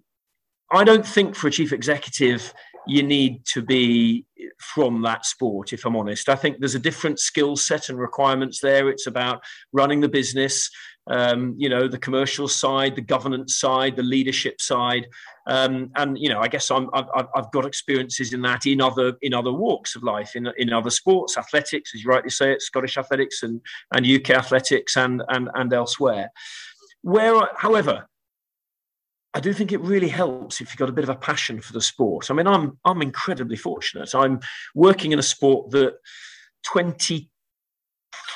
I 0.72 0.84
don't 0.84 1.06
think 1.06 1.36
for 1.36 1.48
a 1.48 1.52
chief 1.52 1.72
executive 1.72 2.52
you 2.88 3.04
need 3.04 3.46
to 3.46 3.62
be 3.62 4.26
from 4.60 5.02
that 5.04 5.26
sport, 5.26 5.72
if 5.72 5.86
I'm 5.86 5.96
honest. 5.96 6.30
I 6.30 6.36
think 6.36 6.58
there's 6.58 6.76
a 6.76 6.80
different 6.80 7.20
skill 7.20 7.56
set 7.56 7.90
and 7.90 8.00
requirements 8.00 8.60
there. 8.60 8.90
It's 8.90 9.08
about 9.08 9.44
running 9.72 10.02
the 10.02 10.10
business, 10.10 10.70
um, 11.08 11.56
you 11.58 11.68
know, 11.68 11.88
the 11.88 11.98
commercial 11.98 12.48
side, 12.48 12.96
the 12.96 13.02
governance 13.02 13.58
side, 13.58 13.96
the 13.96 14.04
leadership 14.04 14.62
side. 14.62 15.08
Um, 15.48 15.92
and, 15.96 16.18
you 16.18 16.30
know, 16.30 16.40
I 16.40 16.48
guess 16.48 16.70
I'm, 16.70 16.90
I've, 16.94 17.28
I've, 17.36 17.52
got 17.52 17.66
experiences 17.66 18.34
in 18.34 18.42
that 18.44 18.68
in 18.68 18.80
other 18.80 19.14
in 19.22 19.34
other 19.34 19.52
walks 19.52 19.96
of 19.96 20.04
life, 20.04 20.36
in, 20.36 20.48
in 20.58 20.72
other 20.72 20.92
sports, 20.92 21.38
athletics, 21.38 21.92
as 21.96 22.04
you 22.04 22.10
rightly 22.10 22.30
say, 22.30 22.54
it, 22.54 22.62
Scottish 22.62 22.98
athletics 22.98 23.42
and, 23.42 23.60
and 23.94 24.06
UK 24.06 24.32
athletics 24.32 24.96
and, 24.96 25.24
and, 25.30 25.50
and 25.56 25.74
elsewhere. 25.74 26.30
Where, 27.02 27.50
however, 27.58 28.06
I 29.34 29.40
do 29.40 29.54
think 29.54 29.72
it 29.72 29.82
really 29.82 30.10
helps 30.10 30.62
if 30.62 30.70
you've 30.70 30.78
got 30.78 30.90
a 30.90 30.94
bit 30.94 31.06
of 31.06 31.10
a 31.10 31.16
passion 31.16 31.62
for 31.62 31.74
the 31.74 31.82
sport. 31.82 32.30
I 32.30 32.34
mean, 32.34 32.48
I'm 32.48 32.78
I'm 32.86 33.02
incredibly 33.02 33.56
fortunate. 33.56 34.14
I'm 34.14 34.42
working 34.76 35.14
in 35.14 35.20
a 35.20 35.24
sport 35.24 35.72
that 35.72 35.96
20 36.66 37.31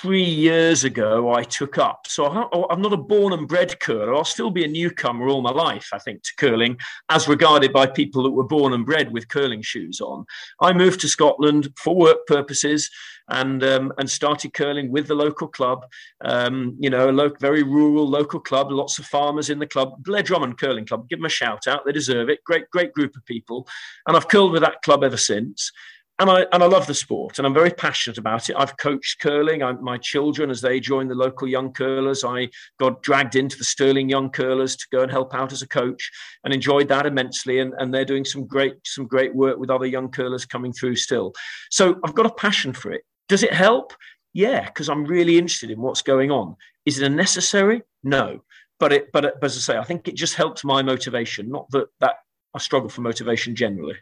three 0.02 0.24
years 0.24 0.84
ago 0.84 1.34
I 1.34 1.44
took 1.44 1.78
up. 1.78 2.08
So 2.08 2.26
I'm 2.26 2.82
not 2.82 2.94
a 2.94 2.98
born 2.98 3.34
and 3.34 3.48
bred 3.48 3.80
curler. 3.80 4.16
I'll 4.16 4.24
still 4.24 4.52
be 4.52 4.64
a 4.64 4.68
newcomer 4.68 5.28
all 5.28 5.42
my 5.42 5.52
life, 5.52 5.90
I 5.94 6.00
think, 6.00 6.24
to 6.24 6.32
curling, 6.38 6.78
as 7.10 7.28
regarded 7.28 7.74
by 7.74 7.88
people 7.88 8.24
that 8.24 8.32
were 8.32 8.44
born 8.44 8.74
and 8.74 8.86
bred 8.86 9.12
with 9.12 9.28
curling 9.28 9.62
shoes 9.62 10.02
on. 10.02 10.26
I 10.62 10.74
moved 10.74 11.02
to 11.02 11.08
Scotland 11.08 11.70
for 11.78 11.96
work 11.96 12.26
purposes 12.28 12.90
and 13.30 13.64
um, 13.64 13.92
and 13.98 14.10
started 14.10 14.54
curling 14.54 14.92
with 14.92 15.08
the 15.08 15.16
local 15.16 15.48
club. 15.48 15.86
Um, 16.24 16.76
you 16.80 16.90
know, 16.90 17.10
a 17.10 17.12
lo- 17.12 17.34
very 17.40 17.64
rural 17.64 18.08
local 18.08 18.40
club, 18.40 18.72
lots 18.72 19.00
of 19.00 19.06
farmers 19.06 19.50
in 19.50 19.60
the 19.60 19.68
club. 19.68 20.04
Blair 20.04 20.24
Drummond 20.24 20.58
Curling 20.58 20.86
Club, 20.86 21.10
give 21.10 21.20
them 21.20 21.26
a 21.26 21.30
shout 21.30 21.68
out. 21.68 21.86
They 21.86 21.92
deserve 21.92 22.30
it. 22.30 22.44
Great, 22.44 22.70
great 22.70 22.94
group 22.94 23.16
of 23.16 23.26
people. 23.26 23.68
And 24.08 24.16
I've 24.16 24.28
curled 24.28 24.52
with 24.52 24.62
that 24.62 24.82
club 24.84 25.04
ever 25.04 25.18
since 25.18 25.72
and 26.20 26.30
I 26.30 26.46
and 26.54 26.64
I 26.64 26.66
love 26.68 26.88
the 26.88 26.94
sport, 26.94 27.38
and 27.38 27.46
I'm 27.46 27.54
very 27.54 27.72
passionate 27.72 28.18
about 28.18 28.50
it. 28.50 28.56
I've 28.58 28.78
coached 28.78 29.20
curling. 29.20 29.62
I, 29.64 29.74
my 29.74 29.98
children, 29.98 30.50
as 30.50 30.62
they 30.62 30.80
joined 30.80 31.12
the 31.12 31.16
local 31.16 31.48
young 31.48 31.74
curlers, 31.74 32.24
I 32.24 32.50
got 32.80 33.04
dragged 33.04 33.36
into 33.36 33.58
the 33.58 33.66
Stirling 33.66 34.08
Young 34.08 34.30
Curlers 34.30 34.78
to 34.78 34.86
go 34.92 35.02
and 35.02 35.12
help 35.12 35.36
out 35.36 35.52
as 35.52 35.62
a 35.62 35.68
coach, 35.68 36.10
and 36.44 36.54
enjoyed 36.54 36.88
that 36.88 37.06
immensely. 37.06 37.60
And, 37.60 37.74
and 37.80 37.94
they're 37.94 38.06
doing 38.06 38.24
some 38.24 38.48
great 38.48 38.76
some 38.86 39.08
great 39.08 39.36
work 39.36 39.58
with 39.58 39.70
other 39.70 39.86
young 39.86 40.10
curlers 40.10 40.46
coming 40.46 40.72
through 40.72 40.96
still. 40.96 41.34
So 41.70 42.00
I've 42.06 42.16
got 42.16 42.26
a 42.26 42.34
passion 42.34 42.74
for 42.74 42.92
it. 42.92 43.02
Does 43.28 43.44
it 43.44 43.54
help? 43.54 43.94
Yeah, 44.34 44.66
because 44.66 44.90
I'm 44.90 45.06
really 45.06 45.38
interested 45.38 45.72
in 45.72 45.82
what's 45.82 46.02
going 46.02 46.32
on. 46.32 46.56
Is 46.86 47.00
it 47.00 47.10
necessary? 47.10 47.82
No, 48.04 48.42
but 48.80 48.94
it 48.94 49.12
but, 49.12 49.40
but 49.42 49.46
as 49.46 49.58
I 49.58 49.74
say, 49.74 49.78
I 49.78 49.84
think 49.84 50.08
it 50.08 50.16
just 50.16 50.36
helps 50.36 50.64
my 50.64 50.82
motivation. 50.82 51.50
Not 51.50 51.70
that 51.72 51.88
that 52.00 52.16
I 52.54 52.60
struggle 52.60 52.90
for 52.90 53.02
motivation 53.02 53.54
generally. 53.54 53.96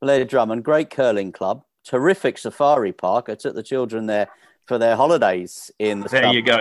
Blair 0.00 0.24
Drummond, 0.24 0.64
great 0.64 0.90
curling 0.90 1.32
club, 1.32 1.64
terrific 1.84 2.38
safari 2.38 2.92
park. 2.92 3.28
I 3.28 3.34
took 3.34 3.54
the 3.54 3.62
children 3.62 4.06
there 4.06 4.28
for 4.66 4.78
their 4.78 4.96
holidays 4.96 5.70
in 5.78 6.00
the 6.00 6.08
There 6.08 6.22
summer. 6.22 6.34
you 6.34 6.42
go. 6.42 6.58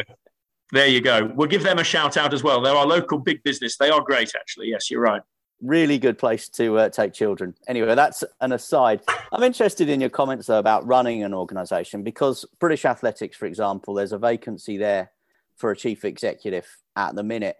There 0.71 0.87
you 0.87 1.01
go. 1.01 1.31
We'll 1.35 1.47
give 1.47 1.63
them 1.63 1.79
a 1.79 1.83
shout 1.83 2.17
out 2.17 2.33
as 2.33 2.43
well. 2.43 2.61
They're 2.61 2.75
our 2.75 2.87
local 2.87 3.19
big 3.19 3.43
business. 3.43 3.77
They 3.77 3.89
are 3.89 4.01
great, 4.01 4.33
actually. 4.35 4.69
Yes, 4.69 4.89
you're 4.89 5.01
right. 5.01 5.21
Really 5.61 5.97
good 5.99 6.17
place 6.17 6.49
to 6.49 6.77
uh, 6.79 6.89
take 6.89 7.13
children. 7.13 7.55
Anyway, 7.67 7.93
that's 7.95 8.23
an 8.41 8.51
aside. 8.51 9.01
I'm 9.31 9.43
interested 9.43 9.89
in 9.89 10.01
your 10.01 10.09
comments, 10.09 10.47
though, 10.47 10.59
about 10.59 10.85
running 10.85 11.23
an 11.23 11.33
organisation 11.33 12.03
because 12.03 12.45
British 12.59 12.83
Athletics, 12.83 13.37
for 13.37 13.45
example, 13.45 13.93
there's 13.93 14.11
a 14.11 14.17
vacancy 14.17 14.77
there 14.77 15.11
for 15.55 15.71
a 15.71 15.75
chief 15.75 16.03
executive 16.03 16.67
at 16.95 17.15
the 17.15 17.23
minute. 17.23 17.57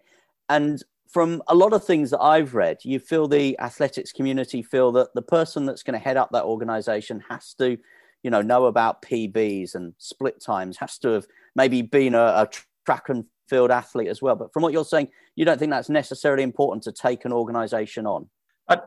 And 0.48 0.82
from 1.08 1.42
a 1.48 1.54
lot 1.54 1.72
of 1.72 1.84
things 1.84 2.10
that 2.10 2.20
I've 2.20 2.54
read, 2.54 2.78
you 2.82 2.98
feel 2.98 3.28
the 3.28 3.58
athletics 3.58 4.12
community 4.12 4.62
feel 4.62 4.92
that 4.92 5.14
the 5.14 5.22
person 5.22 5.66
that's 5.66 5.82
going 5.82 5.98
to 5.98 6.04
head 6.04 6.16
up 6.16 6.30
that 6.32 6.44
organization 6.44 7.22
has 7.28 7.54
to, 7.54 7.78
you 8.22 8.30
know, 8.30 8.42
know 8.42 8.66
about 8.66 9.02
PBs 9.02 9.74
and 9.74 9.94
split 9.98 10.42
times, 10.42 10.76
has 10.78 10.98
to 10.98 11.08
have 11.08 11.26
maybe 11.54 11.82
been 11.82 12.14
a, 12.14 12.18
a 12.18 12.48
track 12.84 13.08
and 13.08 13.24
field 13.48 13.70
athlete 13.70 14.08
as 14.08 14.20
well. 14.20 14.36
But 14.36 14.52
from 14.52 14.62
what 14.62 14.72
you're 14.72 14.84
saying, 14.84 15.08
you 15.36 15.44
don't 15.44 15.58
think 15.58 15.70
that's 15.70 15.88
necessarily 15.88 16.42
important 16.42 16.82
to 16.84 16.92
take 16.92 17.24
an 17.24 17.32
organization 17.32 18.06
on? 18.06 18.28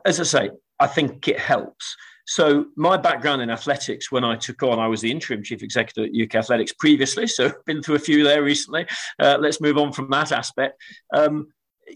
As 0.04 0.20
I 0.20 0.24
say, 0.24 0.50
I 0.78 0.86
think 0.86 1.28
it 1.28 1.38
helps. 1.38 1.96
So 2.26 2.66
my 2.76 2.96
background 2.96 3.42
in 3.42 3.50
athletics, 3.50 4.12
when 4.12 4.24
I 4.24 4.36
took 4.36 4.62
on, 4.62 4.78
I 4.78 4.86
was 4.86 5.00
the 5.00 5.10
interim 5.10 5.42
chief 5.42 5.62
executive 5.62 6.04
at 6.04 6.22
UK 6.22 6.36
Athletics 6.36 6.72
previously. 6.72 7.26
So 7.26 7.52
been 7.66 7.82
through 7.82 7.96
a 7.96 8.00
few 8.00 8.22
there 8.22 8.42
recently. 8.42 8.86
Uh, 9.18 9.36
let's 9.40 9.60
move 9.60 9.78
on 9.78 9.92
from 9.92 10.10
that 10.10 10.30
aspect. 10.32 10.80
Um, 11.14 11.48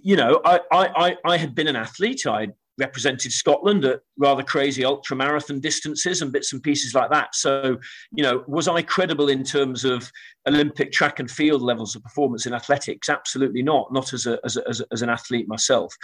you 0.02 0.16
know, 0.16 0.40
I, 0.44 0.60
I, 0.70 1.16
I 1.24 1.36
had 1.36 1.54
been 1.54 1.68
an 1.68 1.76
athlete. 1.76 2.26
I'd 2.26 2.52
represented 2.78 3.32
Scotland 3.32 3.84
at 3.84 4.00
rather 4.18 4.42
crazy 4.42 4.84
ultra 4.84 5.16
marathon 5.16 5.60
distances 5.60 6.22
and 6.22 6.32
bits 6.32 6.52
and 6.52 6.62
pieces 6.62 6.94
like 6.94 7.10
that. 7.10 7.34
So, 7.34 7.78
you 8.12 8.22
know, 8.22 8.44
was 8.48 8.68
I 8.68 8.82
credible 8.82 9.28
in 9.28 9.44
terms 9.44 9.84
of 9.84 10.10
Olympic 10.48 10.92
track 10.92 11.20
and 11.20 11.30
field 11.30 11.62
levels 11.62 11.94
of 11.94 12.02
performance 12.02 12.46
in 12.46 12.54
athletics? 12.54 13.08
Absolutely 13.08 13.62
not. 13.62 13.92
Not 13.92 14.12
as 14.12 14.26
a, 14.26 14.38
as, 14.44 14.56
a, 14.56 14.68
as, 14.68 14.80
a, 14.80 14.86
as 14.92 15.02
an 15.02 15.08
athlete 15.08 15.48
myself. 15.48 15.94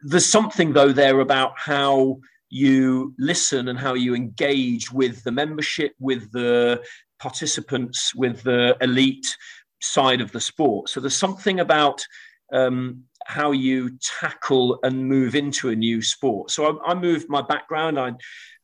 There's 0.00 0.26
something 0.26 0.72
though 0.72 0.92
there 0.92 1.20
about 1.20 1.52
how 1.56 2.18
you 2.48 3.12
listen 3.18 3.68
and 3.68 3.78
how 3.78 3.94
you 3.94 4.14
engage 4.14 4.92
with 4.92 5.24
the 5.24 5.32
membership, 5.32 5.92
with 5.98 6.30
the 6.30 6.80
participants, 7.18 8.14
with 8.14 8.42
the 8.42 8.76
elite 8.80 9.36
side 9.80 10.20
of 10.20 10.30
the 10.32 10.40
sport. 10.40 10.88
So 10.88 11.00
there's 11.00 11.16
something 11.16 11.60
about 11.60 12.04
um, 12.52 13.04
how 13.26 13.50
you 13.50 13.98
tackle 14.20 14.78
and 14.82 15.08
move 15.08 15.34
into 15.34 15.70
a 15.70 15.76
new 15.76 16.00
sport. 16.00 16.50
So 16.50 16.78
I, 16.78 16.92
I, 16.92 16.94
moved 16.94 17.28
my 17.28 17.42
background. 17.42 17.98
I, 17.98 18.12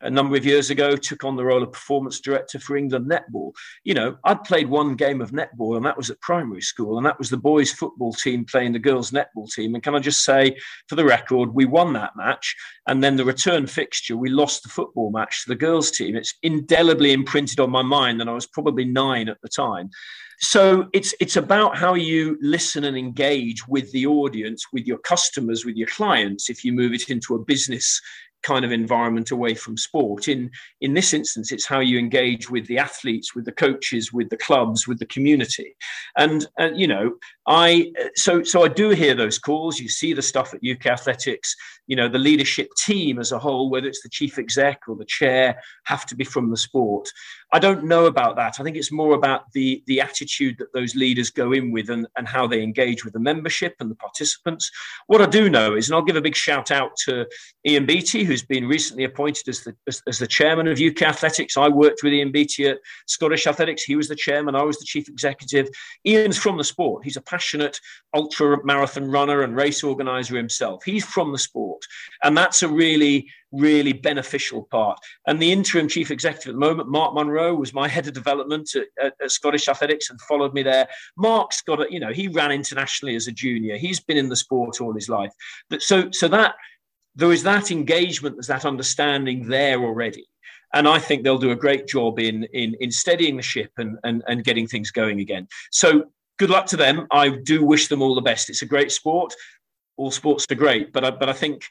a 0.02 0.10
number 0.10 0.36
of 0.36 0.44
years 0.44 0.70
ago, 0.70 0.96
took 0.96 1.24
on 1.24 1.36
the 1.36 1.44
role 1.44 1.62
of 1.62 1.72
performance 1.72 2.20
director 2.20 2.58
for 2.58 2.76
England 2.76 3.10
netball. 3.10 3.52
You 3.84 3.94
know, 3.94 4.18
I'd 4.24 4.44
played 4.44 4.68
one 4.68 4.94
game 4.94 5.20
of 5.20 5.30
netball, 5.30 5.76
and 5.76 5.86
that 5.86 5.96
was 5.96 6.10
at 6.10 6.20
primary 6.20 6.60
school, 6.60 6.96
and 6.96 7.06
that 7.06 7.18
was 7.18 7.30
the 7.30 7.36
boys' 7.36 7.72
football 7.72 8.12
team 8.12 8.44
playing 8.44 8.72
the 8.72 8.78
girls' 8.78 9.10
netball 9.10 9.52
team. 9.52 9.74
And 9.74 9.82
can 9.82 9.94
I 9.94 9.98
just 9.98 10.24
say, 10.24 10.56
for 10.88 10.96
the 10.96 11.04
record, 11.04 11.54
we 11.54 11.64
won 11.64 11.92
that 11.94 12.16
match, 12.16 12.54
and 12.86 13.02
then 13.02 13.16
the 13.16 13.24
return 13.24 13.66
fixture, 13.66 14.16
we 14.16 14.28
lost 14.28 14.62
the 14.62 14.68
football 14.68 15.10
match 15.10 15.44
to 15.44 15.48
the 15.48 15.56
girls' 15.56 15.90
team. 15.90 16.16
It's 16.16 16.34
indelibly 16.42 17.12
imprinted 17.12 17.60
on 17.60 17.70
my 17.70 17.82
mind, 17.82 18.20
and 18.20 18.28
I 18.28 18.34
was 18.34 18.46
probably 18.46 18.84
nine 18.84 19.28
at 19.28 19.40
the 19.42 19.48
time 19.48 19.90
so 20.42 20.88
it's 20.92 21.14
it's 21.20 21.36
about 21.36 21.76
how 21.76 21.94
you 21.94 22.36
listen 22.42 22.82
and 22.82 22.98
engage 22.98 23.66
with 23.68 23.90
the 23.92 24.06
audience 24.06 24.66
with 24.72 24.84
your 24.86 24.98
customers 24.98 25.64
with 25.64 25.76
your 25.76 25.86
clients 25.86 26.50
if 26.50 26.64
you 26.64 26.72
move 26.72 26.92
it 26.92 27.08
into 27.10 27.36
a 27.36 27.44
business 27.44 28.00
kind 28.42 28.64
of 28.64 28.72
environment 28.72 29.30
away 29.30 29.54
from 29.54 29.76
sport. 29.76 30.28
In 30.28 30.50
in 30.80 30.94
this 30.94 31.12
instance, 31.12 31.52
it's 31.52 31.66
how 31.66 31.80
you 31.80 31.98
engage 31.98 32.50
with 32.50 32.66
the 32.66 32.78
athletes, 32.78 33.34
with 33.34 33.44
the 33.44 33.52
coaches, 33.52 34.12
with 34.12 34.30
the 34.30 34.36
clubs, 34.36 34.86
with 34.86 34.98
the 34.98 35.06
community, 35.06 35.74
and 36.16 36.46
uh, 36.58 36.70
you 36.74 36.86
know, 36.86 37.12
I 37.46 37.92
so 38.14 38.44
so 38.44 38.64
I 38.64 38.68
do 38.68 38.90
hear 38.90 39.14
those 39.14 39.38
calls. 39.38 39.80
You 39.80 39.88
see 39.88 40.12
the 40.12 40.22
stuff 40.22 40.54
at 40.54 40.60
UK 40.68 40.86
Athletics. 40.86 41.56
You 41.88 41.96
know, 41.96 42.08
the 42.08 42.18
leadership 42.18 42.68
team 42.78 43.18
as 43.18 43.32
a 43.32 43.38
whole, 43.38 43.68
whether 43.68 43.88
it's 43.88 44.02
the 44.02 44.08
chief 44.08 44.38
exec 44.38 44.82
or 44.86 44.94
the 44.94 45.04
chair, 45.04 45.60
have 45.84 46.06
to 46.06 46.14
be 46.14 46.24
from 46.24 46.50
the 46.50 46.56
sport. 46.56 47.08
I 47.52 47.58
don't 47.58 47.84
know 47.84 48.06
about 48.06 48.36
that. 48.36 48.60
I 48.60 48.62
think 48.62 48.76
it's 48.76 48.92
more 48.92 49.14
about 49.14 49.50
the 49.52 49.82
the 49.86 50.00
attitude 50.00 50.56
that 50.58 50.72
those 50.72 50.94
leaders 50.94 51.30
go 51.30 51.52
in 51.52 51.72
with 51.72 51.90
and, 51.90 52.06
and 52.16 52.28
how 52.28 52.46
they 52.46 52.62
engage 52.62 53.04
with 53.04 53.12
the 53.12 53.20
membership 53.20 53.74
and 53.80 53.90
the 53.90 53.96
participants. 53.96 54.70
What 55.08 55.20
I 55.20 55.26
do 55.26 55.50
know 55.50 55.74
is, 55.74 55.88
and 55.88 55.96
I'll 55.96 56.02
give 56.02 56.16
a 56.16 56.22
big 56.22 56.36
shout 56.36 56.70
out 56.70 56.92
to 57.04 57.26
Ian 57.66 57.86
Beattie, 57.86 58.24
who's 58.24 58.44
been 58.44 58.68
recently 58.68 59.02
appointed 59.02 59.48
as 59.48 59.60
the 59.64 59.74
as, 59.88 60.00
as 60.06 60.20
the 60.20 60.28
chairman 60.28 60.68
of 60.68 60.80
UK 60.80 61.02
Athletics. 61.02 61.56
I 61.56 61.68
worked 61.68 62.04
with 62.04 62.12
Ian 62.12 62.30
Beattie 62.30 62.68
at 62.68 62.78
Scottish 63.06 63.48
Athletics. 63.48 63.82
He 63.82 63.96
was 63.96 64.06
the 64.06 64.14
chairman. 64.14 64.54
I 64.54 64.62
was 64.62 64.78
the 64.78 64.84
chief 64.84 65.08
executive. 65.08 65.68
Ian's 66.06 66.38
from 66.38 66.56
the 66.56 66.64
sport. 66.64 67.02
He's 67.02 67.16
a 67.16 67.31
passionate 67.32 67.80
ultra 68.14 68.58
marathon 68.64 69.10
runner 69.10 69.42
and 69.42 69.56
race 69.56 69.82
organizer 69.82 70.36
himself. 70.36 70.84
He's 70.84 71.04
from 71.04 71.32
the 71.32 71.38
sport, 71.38 71.82
and 72.22 72.36
that's 72.36 72.62
a 72.62 72.68
really 72.68 73.26
really 73.52 73.92
beneficial 73.92 74.62
part. 74.70 74.98
And 75.26 75.38
the 75.38 75.52
interim 75.52 75.86
chief 75.86 76.10
executive 76.10 76.50
at 76.50 76.54
the 76.54 76.58
moment, 76.58 76.88
Mark 76.88 77.14
Munro, 77.14 77.54
was 77.54 77.74
my 77.74 77.86
head 77.86 78.08
of 78.08 78.14
development 78.14 78.74
at, 78.74 78.86
at, 79.02 79.14
at, 79.22 79.30
Scottish 79.30 79.68
Athletics 79.68 80.08
and 80.10 80.18
followed 80.22 80.54
me 80.54 80.62
there. 80.62 80.88
Mark's 81.16 81.60
got 81.60 81.80
a, 81.80 81.86
you 81.92 82.00
know, 82.00 82.12
he 82.12 82.28
ran 82.28 82.50
internationally 82.50 83.14
as 83.14 83.28
a 83.28 83.32
junior. 83.32 83.76
He's 83.76 84.00
been 84.00 84.16
in 84.16 84.30
the 84.30 84.36
sport 84.36 84.80
all 84.80 84.94
his 84.94 85.08
life. 85.08 85.32
But 85.68 85.82
so, 85.82 86.10
so 86.12 86.28
that 86.28 86.54
there 87.14 87.32
is 87.32 87.42
that 87.42 87.70
engagement, 87.70 88.36
there's 88.36 88.46
that 88.46 88.64
understanding 88.64 89.46
there 89.46 89.80
already. 89.82 90.26
And 90.74 90.88
I 90.88 90.98
think 90.98 91.22
they'll 91.22 91.36
do 91.36 91.50
a 91.50 91.56
great 91.56 91.86
job 91.86 92.18
in 92.18 92.44
in, 92.44 92.74
in 92.80 92.90
steadying 92.90 93.36
the 93.36 93.42
ship 93.42 93.70
and, 93.76 93.98
and 94.04 94.22
and 94.26 94.42
getting 94.42 94.66
things 94.66 94.90
going 94.90 95.20
again. 95.20 95.46
So 95.70 96.04
good 96.42 96.50
luck 96.50 96.66
to 96.66 96.76
them. 96.76 97.06
I 97.12 97.28
do 97.28 97.64
wish 97.64 97.86
them 97.86 98.02
all 98.02 98.16
the 98.16 98.20
best. 98.20 98.50
It's 98.50 98.62
a 98.62 98.66
great 98.66 98.90
sport. 98.90 99.32
All 99.96 100.10
sports 100.10 100.44
are 100.50 100.56
great, 100.56 100.92
but 100.92 101.04
I, 101.04 101.12
but 101.12 101.28
I 101.28 101.32
think 101.32 101.62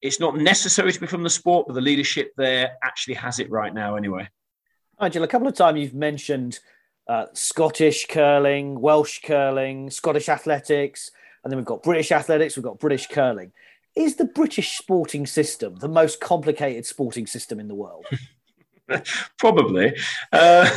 it's 0.00 0.20
not 0.20 0.36
necessary 0.36 0.92
to 0.92 1.00
be 1.00 1.08
from 1.08 1.24
the 1.24 1.30
sport, 1.30 1.66
but 1.66 1.74
the 1.74 1.80
leadership 1.80 2.30
there 2.36 2.76
actually 2.84 3.14
has 3.14 3.40
it 3.40 3.50
right 3.50 3.74
now 3.74 3.96
anyway. 3.96 4.28
Nigel, 5.00 5.24
a 5.24 5.26
couple 5.26 5.48
of 5.48 5.56
times 5.56 5.80
you've 5.80 5.94
mentioned 5.94 6.60
uh, 7.08 7.26
Scottish 7.32 8.06
curling, 8.06 8.80
Welsh 8.80 9.18
curling, 9.24 9.90
Scottish 9.90 10.28
athletics, 10.28 11.10
and 11.42 11.50
then 11.50 11.56
we've 11.56 11.66
got 11.66 11.82
British 11.82 12.12
athletics, 12.12 12.56
we've 12.56 12.62
got 12.62 12.78
British 12.78 13.08
curling. 13.08 13.50
Is 13.96 14.14
the 14.14 14.26
British 14.26 14.78
sporting 14.78 15.26
system 15.26 15.74
the 15.80 15.88
most 15.88 16.20
complicated 16.20 16.86
sporting 16.86 17.26
system 17.26 17.58
in 17.58 17.66
the 17.66 17.74
world? 17.74 18.06
Probably. 19.38 19.96
Uh, 20.32 20.70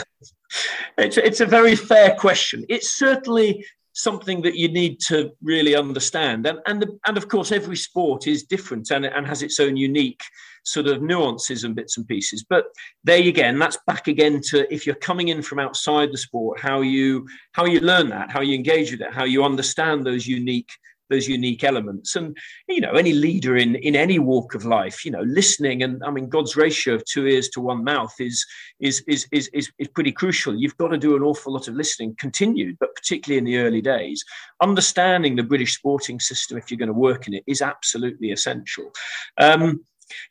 it's, 0.98 1.18
it's 1.18 1.42
a 1.42 1.46
very 1.46 1.76
fair 1.76 2.16
question. 2.16 2.66
It's 2.70 2.92
certainly 2.98 3.66
something 3.94 4.42
that 4.42 4.56
you 4.56 4.70
need 4.70 5.00
to 5.00 5.32
really 5.42 5.76
understand. 5.76 6.46
And 6.46 6.60
and 6.66 6.82
the, 6.82 7.00
and 7.08 7.18
of 7.18 7.28
course, 7.28 7.52
every 7.52 7.76
sport 7.76 8.28
is 8.28 8.44
different 8.44 8.92
and, 8.92 9.06
and 9.06 9.28
has 9.28 9.42
its 9.42 9.60
own 9.60 9.76
unique 9.78 10.22
sort 10.64 10.88
of 10.88 11.02
nuances 11.02 11.64
and 11.64 11.76
bits 11.76 11.98
and 11.98 12.08
pieces. 12.08 12.46
But 12.48 12.66
there 13.04 13.18
you 13.18 13.30
again, 13.30 13.58
that's 13.58 13.80
back 13.88 14.08
again 14.08 14.42
to 14.50 14.72
if 14.74 14.86
you're 14.86 14.96
coming 14.96 15.30
in 15.30 15.42
from 15.42 15.60
outside 15.60 16.10
the 16.12 16.18
sport, 16.18 16.60
how 16.60 16.82
you 16.82 17.28
how 17.54 17.66
you 17.66 17.80
learn 17.80 18.10
that, 18.10 18.32
how 18.32 18.42
you 18.42 18.56
engage 18.56 18.92
with 18.92 19.02
it, 19.02 19.14
how 19.14 19.26
you 19.26 19.44
understand 19.44 20.06
those 20.06 20.28
unique 20.28 20.72
those 21.12 21.28
unique 21.28 21.64
elements. 21.64 22.16
And 22.16 22.36
you 22.68 22.82
know, 22.82 22.94
any 22.94 23.14
leader 23.14 23.58
in 23.58 23.76
in 23.76 23.96
any 23.96 24.18
walk 24.18 24.56
of 24.56 24.66
life, 24.66 25.06
you 25.06 25.12
know, 25.12 25.22
listening 25.22 25.84
and 25.84 26.04
I 26.04 26.10
mean, 26.10 26.30
God's 26.30 26.56
ratio 26.56 26.96
of 26.96 27.06
two 27.06 27.28
ears 27.28 27.50
to 27.50 27.62
one 27.62 27.84
mouth 27.84 28.14
is 28.20 28.46
is 28.80 29.04
is 29.08 29.28
is 29.32 29.50
is, 29.54 29.72
is 29.78 29.88
pretty 29.90 30.12
crucial. 30.12 30.56
You've 30.56 30.78
got 30.78 30.88
to 30.90 30.98
do 30.98 31.16
an 31.16 31.24
awful 31.24 31.54
lot 31.54 31.68
of 31.68 31.76
listening, 31.76 32.16
continued, 32.18 32.78
but 32.80 32.96
particularly 32.96 33.38
in 33.38 33.46
the 33.46 33.58
early 33.58 33.82
days, 33.82 34.24
understanding 34.62 35.36
the 35.36 35.44
British 35.44 35.76
sporting 35.76 36.20
system 36.20 36.58
if 36.58 36.72
you're 36.72 36.78
going 36.78 36.88
to 36.88 36.94
work 36.94 37.28
in 37.28 37.34
it 37.34 37.44
is 37.46 37.62
absolutely 37.62 38.32
essential. 38.32 38.92
Um, 39.38 39.82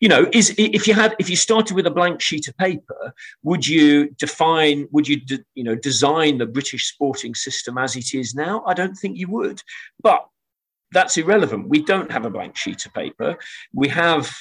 you 0.00 0.08
know 0.08 0.26
is 0.32 0.54
if 0.58 0.86
you 0.86 0.94
had 0.94 1.14
if 1.18 1.28
you 1.30 1.36
started 1.36 1.74
with 1.74 1.86
a 1.86 1.90
blank 1.90 2.20
sheet 2.20 2.48
of 2.48 2.56
paper 2.56 3.14
would 3.42 3.66
you 3.66 4.10
define 4.18 4.86
would 4.90 5.08
you 5.08 5.20
de, 5.20 5.38
you 5.54 5.64
know 5.64 5.74
design 5.74 6.38
the 6.38 6.46
british 6.46 6.88
sporting 6.88 7.34
system 7.34 7.78
as 7.78 7.96
it 7.96 8.14
is 8.14 8.34
now 8.34 8.62
i 8.66 8.74
don't 8.74 8.94
think 8.96 9.16
you 9.16 9.28
would 9.28 9.62
but 10.02 10.26
that's 10.92 11.16
irrelevant. 11.16 11.68
We 11.68 11.82
don't 11.82 12.10
have 12.10 12.24
a 12.24 12.30
blank 12.30 12.56
sheet 12.56 12.84
of 12.86 12.94
paper. 12.94 13.36
We 13.72 13.88
have 13.88 14.32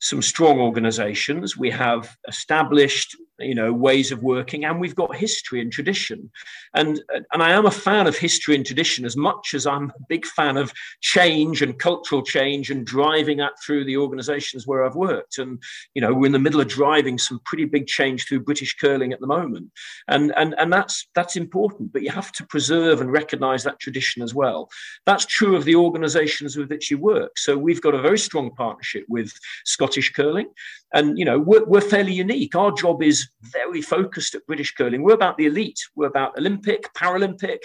some 0.00 0.22
strong 0.22 0.58
organizations. 0.58 1.56
We 1.56 1.70
have 1.70 2.16
established 2.26 3.16
you 3.40 3.54
know 3.54 3.72
ways 3.72 4.12
of 4.12 4.22
working 4.22 4.64
and 4.64 4.80
we've 4.80 4.94
got 4.94 5.14
history 5.16 5.60
and 5.60 5.72
tradition. 5.72 6.30
And 6.74 7.02
and 7.32 7.42
i 7.42 7.50
am 7.50 7.66
a 7.66 7.70
fan 7.70 8.06
of 8.06 8.16
history 8.16 8.54
and 8.54 8.64
tradition 8.64 9.04
as 9.04 9.16
much 9.16 9.54
as 9.54 9.66
i'm 9.66 9.90
a 9.90 10.04
big 10.08 10.26
fan 10.26 10.56
of 10.56 10.72
change 11.00 11.62
and 11.62 11.78
cultural 11.78 12.22
change 12.22 12.70
and 12.70 12.86
driving 12.86 13.38
that 13.38 13.52
through 13.64 13.84
the 13.84 13.96
organizations 13.96 14.66
where 14.66 14.84
i've 14.84 14.94
worked. 14.94 15.38
And 15.38 15.62
you 15.94 16.02
know 16.02 16.14
we're 16.14 16.26
in 16.26 16.32
the 16.32 16.38
middle 16.38 16.60
of 16.60 16.68
driving 16.68 17.18
some 17.18 17.40
pretty 17.44 17.64
big 17.64 17.86
change 17.86 18.26
through 18.26 18.40
british 18.40 18.76
curling 18.76 19.12
at 19.12 19.20
the 19.20 19.26
moment. 19.26 19.70
And 20.08 20.32
and 20.36 20.54
and 20.58 20.72
that's 20.72 21.08
that's 21.14 21.36
important 21.36 21.92
but 21.92 22.02
you 22.02 22.10
have 22.10 22.32
to 22.32 22.46
preserve 22.46 23.00
and 23.00 23.12
recognize 23.12 23.64
that 23.64 23.80
tradition 23.80 24.22
as 24.22 24.34
well. 24.34 24.68
That's 25.06 25.26
true 25.26 25.56
of 25.56 25.64
the 25.64 25.76
organizations 25.76 26.56
with 26.56 26.70
which 26.70 26.90
you 26.90 26.98
work. 26.98 27.38
So 27.38 27.56
we've 27.56 27.80
got 27.80 27.94
a 27.94 28.00
very 28.00 28.18
strong 28.18 28.50
partnership 28.54 29.04
with 29.08 29.32
scottish 29.64 30.12
curling 30.12 30.48
and 30.92 31.18
you 31.18 31.24
know 31.24 31.38
we're, 31.38 31.64
we're 31.64 31.80
fairly 31.80 32.12
unique. 32.12 32.54
Our 32.54 32.72
job 32.72 33.02
is 33.02 33.28
very 33.42 33.82
focused 33.82 34.34
at 34.34 34.46
british 34.46 34.74
curling. 34.74 35.02
We're 35.02 35.14
about 35.14 35.36
the 35.36 35.46
elite. 35.46 35.80
We're 35.94 36.06
about 36.06 36.38
olympic 36.38 36.92
paralympic 36.94 37.60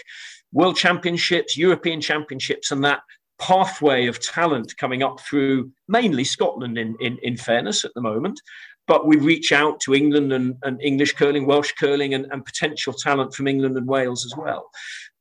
world 0.51 0.77
championships 0.77 1.57
european 1.57 2.01
championships 2.01 2.71
and 2.71 2.83
that 2.83 3.01
pathway 3.39 4.07
of 4.07 4.19
talent 4.21 4.73
coming 4.77 5.03
up 5.03 5.19
through 5.19 5.69
mainly 5.89 6.23
scotland 6.23 6.77
in, 6.77 6.95
in, 7.01 7.17
in 7.21 7.35
fairness 7.35 7.83
at 7.83 7.93
the 7.93 8.01
moment 8.01 8.39
but 8.87 9.07
we 9.07 9.17
reach 9.17 9.51
out 9.51 9.79
to 9.81 9.95
England 9.95 10.31
and, 10.31 10.55
and 10.63 10.81
English 10.81 11.13
curling, 11.13 11.45
Welsh 11.45 11.73
curling, 11.73 12.13
and, 12.13 12.27
and, 12.31 12.45
potential 12.45 12.93
talent 12.93 13.33
from 13.33 13.47
England 13.47 13.77
and 13.77 13.87
Wales 13.87 14.25
as 14.25 14.35
well. 14.37 14.69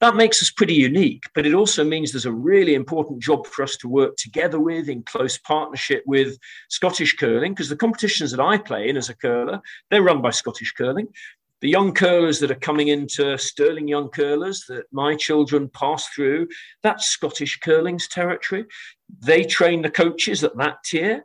That 0.01 0.17
makes 0.17 0.43
us 0.43 0.51
pretty 0.51 0.75
unique, 0.75 1.25
but 1.35 1.47
it 1.47 1.55
also 1.55 1.85
means 1.85 2.13
there's 2.13 2.27
a 2.27 2.33
really 2.33 2.75
important 2.75 3.23
job 3.23 3.47
for 3.47 3.63
us 3.63 3.77
to 3.79 3.89
work 3.89 4.17
together 4.17 4.61
with 4.61 4.89
in 4.89 5.03
close 5.03 5.39
partnership 5.39 6.03
with 6.07 6.39
Scottish 6.69 7.17
curling, 7.17 7.53
because 7.53 7.69
the 7.69 7.77
competitions 7.77 8.31
that 8.31 8.41
I 8.41 8.59
play 8.59 8.89
in 8.89 8.97
as 8.97 9.09
a 9.09 9.17
curler, 9.17 9.61
they're 9.91 10.03
run 10.03 10.21
by 10.21 10.31
Scottish 10.31 10.73
curling. 10.73 11.09
The 11.61 11.71
young 11.71 11.95
curlers 11.95 12.41
that 12.41 12.51
are 12.51 12.57
coming 12.57 12.89
into 12.89 13.39
Stirling 13.39 13.89
Young 13.89 14.11
Curlers 14.11 14.67
that 14.69 14.85
my 14.93 15.15
children 15.15 15.71
pass 15.71 16.09
through, 16.09 16.49
that's 16.83 17.07
Scottish 17.07 17.59
curling's 17.61 18.07
territory. 18.07 18.67
They 19.23 19.45
train 19.45 19.81
the 19.81 19.89
coaches 19.89 20.45
at 20.45 20.57
that 20.59 20.85
tier 20.85 21.25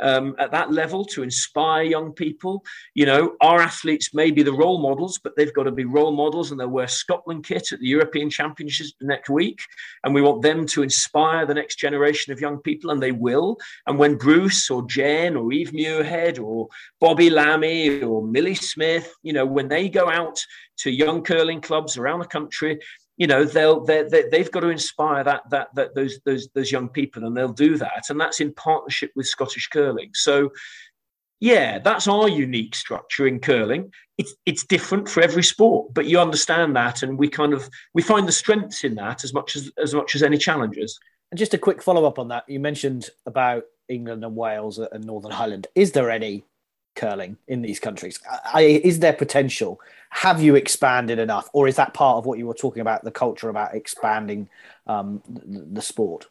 um, 0.00 0.34
at 0.38 0.50
that 0.52 0.72
level 0.72 1.04
to 1.06 1.22
inspire 1.22 1.82
young 1.82 2.12
people. 2.12 2.64
You 2.94 3.06
know, 3.06 3.36
our 3.40 3.60
athletes 3.60 4.14
may 4.14 4.30
be 4.30 4.42
the 4.42 4.52
role 4.52 4.80
models, 4.80 5.18
but 5.22 5.36
they've 5.36 5.52
got 5.52 5.64
to 5.64 5.72
be 5.72 5.84
role 5.84 6.12
models 6.12 6.50
and 6.50 6.60
they'll 6.60 6.68
wear 6.68 6.88
Scotland 6.88 7.44
kit 7.44 7.72
at 7.72 7.80
the 7.80 7.86
European 7.86 8.30
Championships 8.30 8.94
next 9.00 9.30
week. 9.30 9.60
And 10.04 10.14
we 10.14 10.22
want 10.22 10.42
them 10.42 10.66
to 10.66 10.82
inspire 10.82 11.46
the 11.46 11.54
next 11.54 11.76
generation 11.76 12.32
of 12.32 12.40
young 12.40 12.58
people, 12.58 12.90
and 12.90 13.02
they 13.02 13.12
will. 13.12 13.56
And 13.86 13.98
when 13.98 14.16
Bruce 14.16 14.70
or 14.70 14.86
Jen 14.86 15.36
or 15.36 15.52
Eve 15.52 15.72
Muirhead 15.72 16.42
or 16.42 16.68
Bobby 17.00 17.30
Lammie 17.30 18.02
or 18.02 18.26
Millie 18.26 18.54
Smith, 18.54 19.14
you 19.22 19.32
know, 19.32 19.46
when 19.46 19.68
they 19.68 19.88
go 19.88 20.10
out 20.10 20.44
to 20.78 20.90
young 20.90 21.22
curling 21.22 21.60
clubs 21.60 21.96
around 21.96 22.20
the 22.20 22.26
country, 22.26 22.78
you 23.20 23.26
know 23.26 23.44
they'll 23.44 23.84
they 23.84 24.02
they've 24.02 24.50
got 24.50 24.60
to 24.60 24.70
inspire 24.70 25.22
that, 25.22 25.42
that 25.50 25.68
that 25.74 25.94
those 25.94 26.18
those 26.24 26.48
those 26.54 26.72
young 26.72 26.88
people 26.88 27.24
and 27.24 27.36
they'll 27.36 27.52
do 27.52 27.76
that 27.76 28.04
and 28.08 28.18
that's 28.18 28.40
in 28.40 28.52
partnership 28.54 29.12
with 29.14 29.26
Scottish 29.26 29.68
curling. 29.68 30.10
So 30.14 30.50
yeah 31.38 31.78
that's 31.78 32.08
our 32.08 32.28
unique 32.28 32.74
structure 32.74 33.26
in 33.26 33.38
curling. 33.38 33.92
It's 34.16 34.34
it's 34.46 34.64
different 34.64 35.06
for 35.06 35.22
every 35.22 35.42
sport 35.42 35.92
but 35.92 36.06
you 36.06 36.18
understand 36.18 36.74
that 36.76 37.02
and 37.02 37.18
we 37.18 37.28
kind 37.28 37.52
of 37.52 37.68
we 37.92 38.00
find 38.00 38.26
the 38.26 38.32
strengths 38.32 38.84
in 38.84 38.94
that 38.94 39.22
as 39.22 39.34
much 39.34 39.54
as 39.54 39.70
as 39.76 39.94
much 39.94 40.14
as 40.14 40.22
any 40.22 40.38
challenges. 40.38 40.98
And 41.30 41.38
just 41.38 41.54
a 41.54 41.58
quick 41.58 41.82
follow 41.82 42.06
up 42.06 42.18
on 42.18 42.28
that. 42.28 42.44
You 42.48 42.58
mentioned 42.58 43.10
about 43.26 43.64
England 43.90 44.24
and 44.24 44.34
Wales 44.34 44.78
and 44.78 45.04
Northern 45.04 45.32
Ireland. 45.32 45.66
Is 45.74 45.92
there 45.92 46.10
any 46.10 46.44
curling 46.96 47.36
in 47.48 47.62
these 47.62 47.80
countries 47.80 48.20
I, 48.52 48.62
is 48.62 48.98
there 48.98 49.12
potential 49.12 49.80
have 50.10 50.42
you 50.42 50.56
expanded 50.56 51.18
enough, 51.18 51.48
or 51.52 51.68
is 51.68 51.76
that 51.76 51.94
part 51.94 52.18
of 52.18 52.26
what 52.26 52.38
you 52.38 52.46
were 52.46 52.54
talking 52.54 52.80
about 52.80 53.04
the 53.04 53.12
culture 53.12 53.48
about 53.48 53.74
expanding 53.74 54.48
um, 54.86 55.22
the, 55.28 55.66
the, 55.72 55.82
sport? 55.82 56.26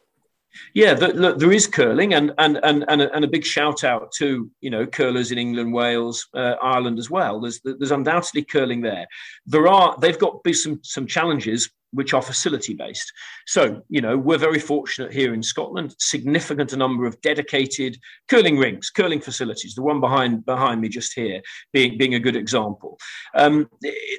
Yeah, 0.74 0.92
the, 0.92 1.08
look, 1.08 1.38
there 1.38 1.52
is 1.52 1.66
curling, 1.66 2.12
and 2.12 2.32
and 2.36 2.58
and 2.62 2.84
and 2.88 3.02
a, 3.02 3.12
and 3.14 3.24
a, 3.24 3.28
big 3.28 3.44
shout 3.44 3.82
out 3.82 4.12
to 4.18 4.50
you 4.60 4.70
know 4.70 4.86
curlers 4.86 5.32
in 5.32 5.38
England, 5.38 5.72
Wales, 5.72 6.28
uh, 6.34 6.56
Ireland 6.62 6.98
as 6.98 7.08
well. 7.08 7.40
There's 7.40 7.60
there's 7.64 7.90
undoubtedly 7.90 8.44
curling 8.44 8.82
there. 8.82 9.06
There 9.46 9.66
are 9.66 9.96
they've 9.98 10.18
got 10.18 10.40
some 10.52 10.80
some 10.82 11.06
challenges 11.06 11.70
which 11.92 12.14
are 12.14 12.22
facility 12.22 12.74
based. 12.74 13.12
So, 13.46 13.82
you 13.88 14.00
know, 14.00 14.16
we're 14.16 14.38
very 14.38 14.58
fortunate 14.58 15.12
here 15.12 15.34
in 15.34 15.42
Scotland, 15.42 15.94
significant 15.98 16.76
number 16.76 17.06
of 17.06 17.20
dedicated 17.20 17.98
curling 18.28 18.58
rings, 18.58 18.90
curling 18.90 19.20
facilities, 19.20 19.74
the 19.74 19.82
one 19.82 20.00
behind 20.00 20.44
behind 20.46 20.80
me 20.80 20.88
just 20.88 21.14
here 21.14 21.40
being, 21.72 21.98
being 21.98 22.14
a 22.14 22.20
good 22.20 22.36
example. 22.36 22.98
Um, 23.34 23.68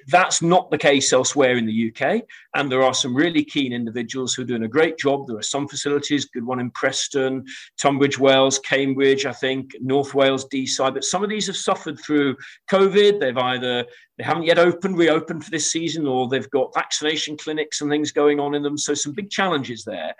that's 0.08 0.42
not 0.42 0.70
the 0.72 0.78
case 0.78 1.14
elsewhere 1.14 1.58
in 1.58 1.66
the 1.66 1.94
UK. 1.94 2.24
And 2.56 2.72
there 2.72 2.84
are 2.84 2.94
some 2.94 3.16
really 3.16 3.44
keen 3.44 3.74
individuals 3.74 4.34
who 4.34 4.42
are 4.42 4.46
doing 4.46 4.64
a 4.64 4.68
great 4.68 4.98
job. 4.98 5.28
There 5.28 5.38
are 5.38 5.44
some 5.44 5.68
facilities, 5.68 6.26
good 6.26 6.46
one 6.46 6.60
in 6.60 6.72
Preston, 6.72 7.46
Tunbridge 7.80 8.20
Wells, 8.20 8.60
Cambridge, 8.60 9.26
I 9.26 9.34
think, 9.34 9.76
North 9.80 10.14
Wales, 10.14 10.48
Deeside. 10.50 10.94
But 10.94 11.04
some 11.04 11.24
of 11.24 11.30
these 11.30 11.48
have 11.48 11.56
suffered 11.56 12.00
through 12.00 12.36
COVID. 12.70 13.20
They've 13.20 13.38
either 13.38 13.86
they 14.18 14.24
haven't 14.24 14.44
yet 14.44 14.60
opened, 14.60 14.98
reopened 14.98 15.44
for 15.44 15.52
this 15.52 15.72
season, 15.72 16.08
or 16.08 16.28
they've 16.28 16.50
got 16.50 16.74
vaccination 16.74 17.38
clinics 17.38 17.82
and 17.82 17.90
things 17.90 18.12
going 18.12 18.40
on 18.40 18.56
in 18.56 18.64
them. 18.64 18.78
So 18.78 18.94
some 18.94 19.14
big 19.14 19.30
challenges 19.30 19.84
there. 19.84 20.14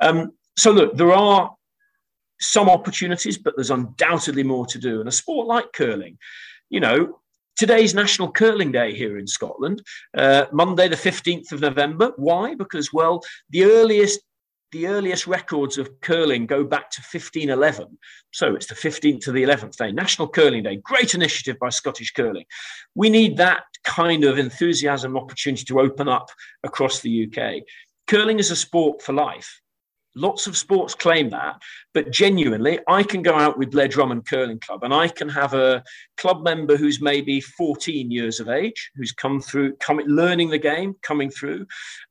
Um, 0.00 0.32
so 0.56 0.70
look, 0.70 0.96
there 0.96 1.12
are 1.12 1.54
some 2.40 2.68
opportunities, 2.68 3.38
but 3.38 3.54
there's 3.56 3.70
undoubtedly 3.70 4.42
more 4.42 4.66
to 4.66 4.78
do. 4.78 5.00
And 5.00 5.08
a 5.08 5.12
sport 5.12 5.46
like 5.46 5.72
curling, 5.72 6.18
you 6.70 6.80
know, 6.80 7.20
today's 7.56 7.94
National 7.94 8.30
Curling 8.30 8.70
Day 8.70 8.94
here 8.94 9.18
in 9.18 9.26
Scotland, 9.26 9.82
uh, 10.16 10.46
Monday 10.52 10.88
the 10.88 10.96
15th 10.96 11.50
of 11.52 11.60
November. 11.60 12.12
Why? 12.16 12.54
Because, 12.54 12.92
well, 12.92 13.20
the 13.50 13.64
earliest 13.64 14.20
the 14.72 14.86
earliest 14.86 15.26
records 15.26 15.78
of 15.78 16.00
curling 16.00 16.46
go 16.46 16.64
back 16.64 16.90
to 16.90 17.00
1511. 17.00 17.98
So 18.32 18.54
it's 18.54 18.66
the 18.66 18.74
15th 18.74 19.20
to 19.22 19.32
the 19.32 19.42
11th 19.42 19.76
day, 19.76 19.92
National 19.92 20.28
Curling 20.28 20.62
Day. 20.62 20.76
Great 20.76 21.14
initiative 21.14 21.58
by 21.58 21.70
Scottish 21.70 22.12
Curling. 22.12 22.44
We 22.94 23.10
need 23.10 23.36
that 23.38 23.62
kind 23.84 24.24
of 24.24 24.38
enthusiasm 24.38 25.16
opportunity 25.16 25.64
to 25.64 25.80
open 25.80 26.08
up 26.08 26.30
across 26.62 27.00
the 27.00 27.26
UK. 27.26 27.62
Curling 28.06 28.38
is 28.38 28.50
a 28.50 28.56
sport 28.56 29.02
for 29.02 29.12
life. 29.12 29.60
Lots 30.18 30.48
of 30.48 30.56
sports 30.56 30.94
claim 30.94 31.30
that, 31.30 31.62
but 31.94 32.10
genuinely, 32.10 32.80
I 32.88 33.04
can 33.04 33.22
go 33.22 33.34
out 33.34 33.56
with 33.56 33.70
Blair 33.70 33.86
Drummond 33.86 34.26
Curling 34.26 34.58
Club 34.58 34.82
and 34.82 34.92
I 34.92 35.06
can 35.06 35.28
have 35.28 35.54
a 35.54 35.84
club 36.16 36.42
member 36.42 36.76
who's 36.76 37.00
maybe 37.00 37.40
14 37.40 38.10
years 38.10 38.40
of 38.40 38.48
age, 38.48 38.90
who's 38.96 39.12
come 39.12 39.40
through, 39.40 39.76
learning 40.06 40.50
the 40.50 40.58
game, 40.58 40.96
coming 41.02 41.30
through, 41.30 41.66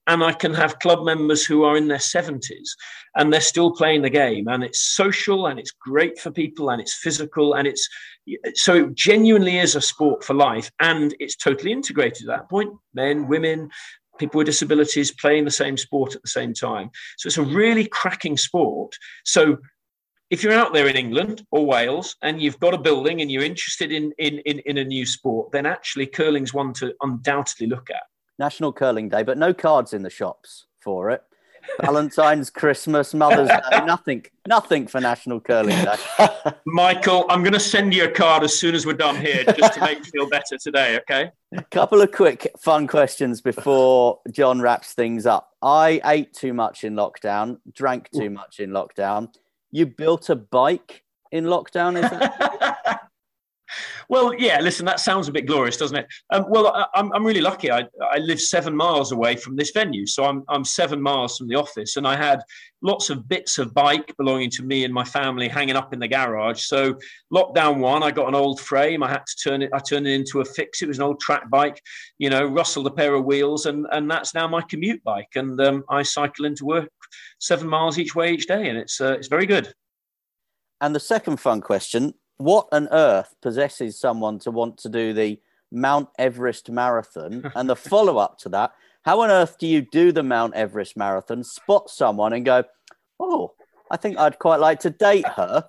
and 0.07 0.23
I 0.23 0.31
can 0.31 0.53
have 0.53 0.79
club 0.79 1.03
members 1.03 1.45
who 1.45 1.65
are 1.65 1.75
in 1.75 1.89
their 1.89 1.97
70s 1.97 2.69
and 3.15 3.33
they're 3.33 3.41
still 3.41 3.71
playing 3.71 4.03
the 4.03 4.09
game. 4.09 4.47
And 4.47 4.63
it's 4.63 4.81
social 4.81 5.47
and 5.47 5.59
it's 5.59 5.71
great 5.71 6.17
for 6.17 6.31
people 6.31 6.69
and 6.69 6.79
it's 6.81 6.93
physical 6.93 7.55
and 7.55 7.67
it's 7.67 7.89
so 8.53 8.75
it 8.75 8.95
genuinely 8.95 9.57
is 9.57 9.75
a 9.75 9.81
sport 9.81 10.23
for 10.23 10.33
life 10.33 10.71
and 10.79 11.15
it's 11.19 11.35
totally 11.35 11.71
integrated 11.71 12.29
at 12.29 12.37
that 12.37 12.49
point 12.49 12.73
men, 12.93 13.27
women, 13.27 13.69
people 14.17 14.37
with 14.37 14.47
disabilities 14.47 15.11
playing 15.11 15.45
the 15.45 15.51
same 15.51 15.77
sport 15.77 16.15
at 16.15 16.21
the 16.21 16.29
same 16.29 16.53
time. 16.53 16.89
So 17.17 17.27
it's 17.27 17.37
a 17.37 17.43
really 17.43 17.87
cracking 17.87 18.37
sport. 18.37 18.95
So 19.25 19.57
if 20.29 20.43
you're 20.43 20.53
out 20.53 20.73
there 20.73 20.87
in 20.87 20.95
England 20.95 21.45
or 21.51 21.65
Wales 21.65 22.15
and 22.21 22.41
you've 22.41 22.59
got 22.59 22.73
a 22.73 22.77
building 22.77 23.21
and 23.21 23.31
you're 23.31 23.43
interested 23.43 23.91
in 23.91 24.11
in 24.17 24.39
in, 24.39 24.59
in 24.59 24.77
a 24.77 24.83
new 24.83 25.05
sport, 25.05 25.51
then 25.51 25.65
actually 25.65 26.07
curling's 26.07 26.53
one 26.53 26.73
to 26.73 26.93
undoubtedly 27.01 27.67
look 27.67 27.89
at. 27.89 28.03
National 28.39 28.71
Curling 28.71 29.09
Day, 29.09 29.23
but 29.23 29.37
no 29.37 29.53
cards 29.53 29.93
in 29.93 30.03
the 30.03 30.09
shops 30.09 30.67
for 30.79 31.09
it. 31.09 31.23
Valentine's, 31.81 32.49
Christmas, 32.49 33.13
Mother's 33.13 33.49
Day, 33.71 33.85
nothing, 33.85 34.25
nothing 34.47 34.87
for 34.87 34.99
National 34.99 35.39
Curling 35.39 35.83
Day. 35.83 35.95
Michael, 36.65 37.25
I'm 37.29 37.43
going 37.43 37.53
to 37.53 37.59
send 37.59 37.93
you 37.93 38.05
a 38.05 38.11
card 38.11 38.43
as 38.43 38.57
soon 38.57 38.75
as 38.75 38.85
we're 38.85 38.93
done 38.93 39.15
here, 39.15 39.43
just 39.43 39.73
to 39.75 39.81
make 39.81 39.99
you 39.99 40.05
feel 40.05 40.29
better 40.29 40.57
today. 40.57 40.97
Okay. 40.99 41.31
A 41.55 41.63
couple 41.63 42.01
of 42.01 42.11
quick, 42.11 42.51
fun 42.59 42.87
questions 42.87 43.41
before 43.41 44.19
John 44.31 44.61
wraps 44.61 44.93
things 44.93 45.25
up. 45.25 45.51
I 45.61 46.01
ate 46.05 46.33
too 46.33 46.53
much 46.53 46.83
in 46.83 46.95
lockdown, 46.95 47.59
drank 47.73 48.09
too 48.11 48.29
much 48.29 48.59
in 48.59 48.71
lockdown. 48.71 49.33
You 49.71 49.85
built 49.85 50.29
a 50.29 50.35
bike 50.35 51.03
in 51.31 51.45
lockdown, 51.45 52.03
is 52.03 52.09
it? 52.11 52.97
Well, 54.09 54.33
yeah. 54.33 54.59
Listen, 54.61 54.85
that 54.85 54.99
sounds 54.99 55.27
a 55.27 55.31
bit 55.31 55.45
glorious, 55.45 55.77
doesn't 55.77 55.97
it? 55.97 56.07
Um, 56.31 56.45
well, 56.49 56.67
I, 56.67 56.99
am 56.99 57.11
I'm 57.13 57.25
really 57.25 57.41
lucky. 57.41 57.71
I, 57.71 57.85
I 58.11 58.17
live 58.17 58.39
seven 58.39 58.75
miles 58.75 59.11
away 59.11 59.35
from 59.35 59.55
this 59.55 59.71
venue, 59.71 60.05
so 60.05 60.25
I'm 60.25 60.43
I'm 60.47 60.63
seven 60.63 61.01
miles 61.01 61.37
from 61.37 61.47
the 61.47 61.55
office, 61.55 61.97
and 61.97 62.07
I 62.07 62.15
had 62.15 62.41
lots 62.81 63.09
of 63.09 63.27
bits 63.27 63.57
of 63.57 63.73
bike 63.73 64.13
belonging 64.17 64.49
to 64.51 64.63
me 64.63 64.83
and 64.83 64.93
my 64.93 65.03
family 65.03 65.47
hanging 65.47 65.75
up 65.75 65.93
in 65.93 65.99
the 65.99 66.07
garage. 66.07 66.63
So 66.63 66.97
lockdown 67.33 67.79
one, 67.79 68.03
I 68.03 68.11
got 68.11 68.27
an 68.27 68.35
old 68.35 68.61
frame. 68.61 69.03
I 69.03 69.09
had 69.09 69.25
to 69.25 69.35
turn 69.49 69.61
it. 69.61 69.71
I 69.73 69.79
turned 69.79 70.07
it 70.07 70.13
into 70.13 70.41
a 70.41 70.45
fix. 70.45 70.81
It 70.81 70.87
was 70.87 70.97
an 70.97 71.03
old 71.03 71.19
track 71.19 71.49
bike. 71.49 71.81
You 72.17 72.29
know, 72.29 72.45
rustled 72.45 72.87
a 72.87 72.91
pair 72.91 73.13
of 73.13 73.25
wheels, 73.25 73.65
and 73.65 73.85
and 73.91 74.09
that's 74.09 74.33
now 74.33 74.47
my 74.47 74.61
commute 74.61 75.03
bike. 75.03 75.29
And 75.35 75.59
um, 75.61 75.83
I 75.89 76.03
cycle 76.03 76.45
into 76.45 76.65
work 76.65 76.89
seven 77.39 77.67
miles 77.67 77.97
each 77.97 78.15
way 78.15 78.33
each 78.33 78.47
day, 78.47 78.69
and 78.69 78.77
it's 78.77 79.01
uh, 79.01 79.13
it's 79.13 79.27
very 79.27 79.45
good. 79.45 79.73
And 80.79 80.93
the 80.93 80.99
second 80.99 81.37
fun 81.37 81.61
question 81.61 82.13
what 82.37 82.67
on 82.71 82.87
earth 82.91 83.35
possesses 83.41 83.99
someone 83.99 84.39
to 84.39 84.51
want 84.51 84.77
to 84.79 84.89
do 84.89 85.13
the 85.13 85.39
Mount 85.71 86.09
Everest 86.17 86.69
marathon? 86.69 87.51
and 87.55 87.69
the 87.69 87.75
follow 87.75 88.17
up 88.17 88.37
to 88.39 88.49
that, 88.49 88.71
how 89.03 89.21
on 89.21 89.29
earth 89.29 89.57
do 89.57 89.67
you 89.67 89.81
do 89.81 90.11
the 90.11 90.23
Mount 90.23 90.53
Everest 90.53 90.97
marathon, 90.97 91.43
spot 91.43 91.89
someone 91.89 92.33
and 92.33 92.45
go, 92.45 92.63
oh, 93.19 93.53
I 93.89 93.97
think 93.97 94.17
I'd 94.17 94.39
quite 94.39 94.59
like 94.59 94.81
to 94.81 94.89
date 94.89 95.27
her. 95.27 95.65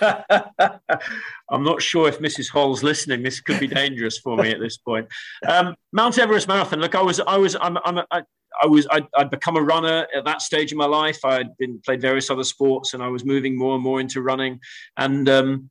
I'm 1.50 1.64
not 1.64 1.80
sure 1.80 2.08
if 2.08 2.18
Mrs. 2.18 2.50
Holl's 2.50 2.82
listening. 2.82 3.22
This 3.22 3.40
could 3.40 3.60
be 3.60 3.66
dangerous 3.66 4.18
for 4.18 4.36
me 4.36 4.50
at 4.50 4.60
this 4.60 4.76
point. 4.76 5.08
Um, 5.46 5.74
Mount 5.92 6.18
Everest 6.18 6.48
marathon. 6.48 6.80
Look, 6.80 6.94
I 6.94 7.02
was, 7.02 7.20
I 7.20 7.36
was, 7.36 7.56
I'm, 7.60 7.78
I'm, 7.84 8.00
I, 8.10 8.22
I 8.62 8.66
was, 8.66 8.86
I'd, 8.90 9.06
I'd, 9.16 9.30
become 9.30 9.56
a 9.56 9.62
runner 9.62 10.06
at 10.14 10.24
that 10.24 10.42
stage 10.42 10.72
in 10.72 10.78
my 10.78 10.86
life. 10.86 11.24
I'd 11.24 11.56
been 11.56 11.80
played 11.84 12.00
various 12.00 12.30
other 12.30 12.44
sports, 12.44 12.94
and 12.94 13.02
I 13.02 13.08
was 13.08 13.24
moving 13.24 13.56
more 13.56 13.74
and 13.74 13.82
more 13.82 14.00
into 14.00 14.20
running. 14.20 14.60
And 14.96 15.28
um, 15.28 15.70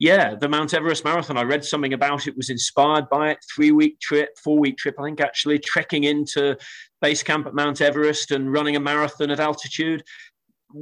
yeah, 0.00 0.34
the 0.34 0.48
Mount 0.48 0.72
Everest 0.72 1.04
Marathon. 1.04 1.36
I 1.36 1.42
read 1.42 1.62
something 1.62 1.92
about 1.92 2.26
it, 2.26 2.34
was 2.34 2.48
inspired 2.48 3.10
by 3.10 3.32
it. 3.32 3.38
Three 3.54 3.70
week 3.70 4.00
trip, 4.00 4.30
four 4.42 4.58
week 4.58 4.78
trip, 4.78 4.94
I 4.98 5.04
think, 5.04 5.20
actually, 5.20 5.58
trekking 5.58 6.04
into 6.04 6.56
base 7.02 7.22
camp 7.22 7.46
at 7.46 7.54
Mount 7.54 7.82
Everest 7.82 8.30
and 8.30 8.50
running 8.50 8.76
a 8.76 8.80
marathon 8.80 9.30
at 9.30 9.40
altitude. 9.40 10.02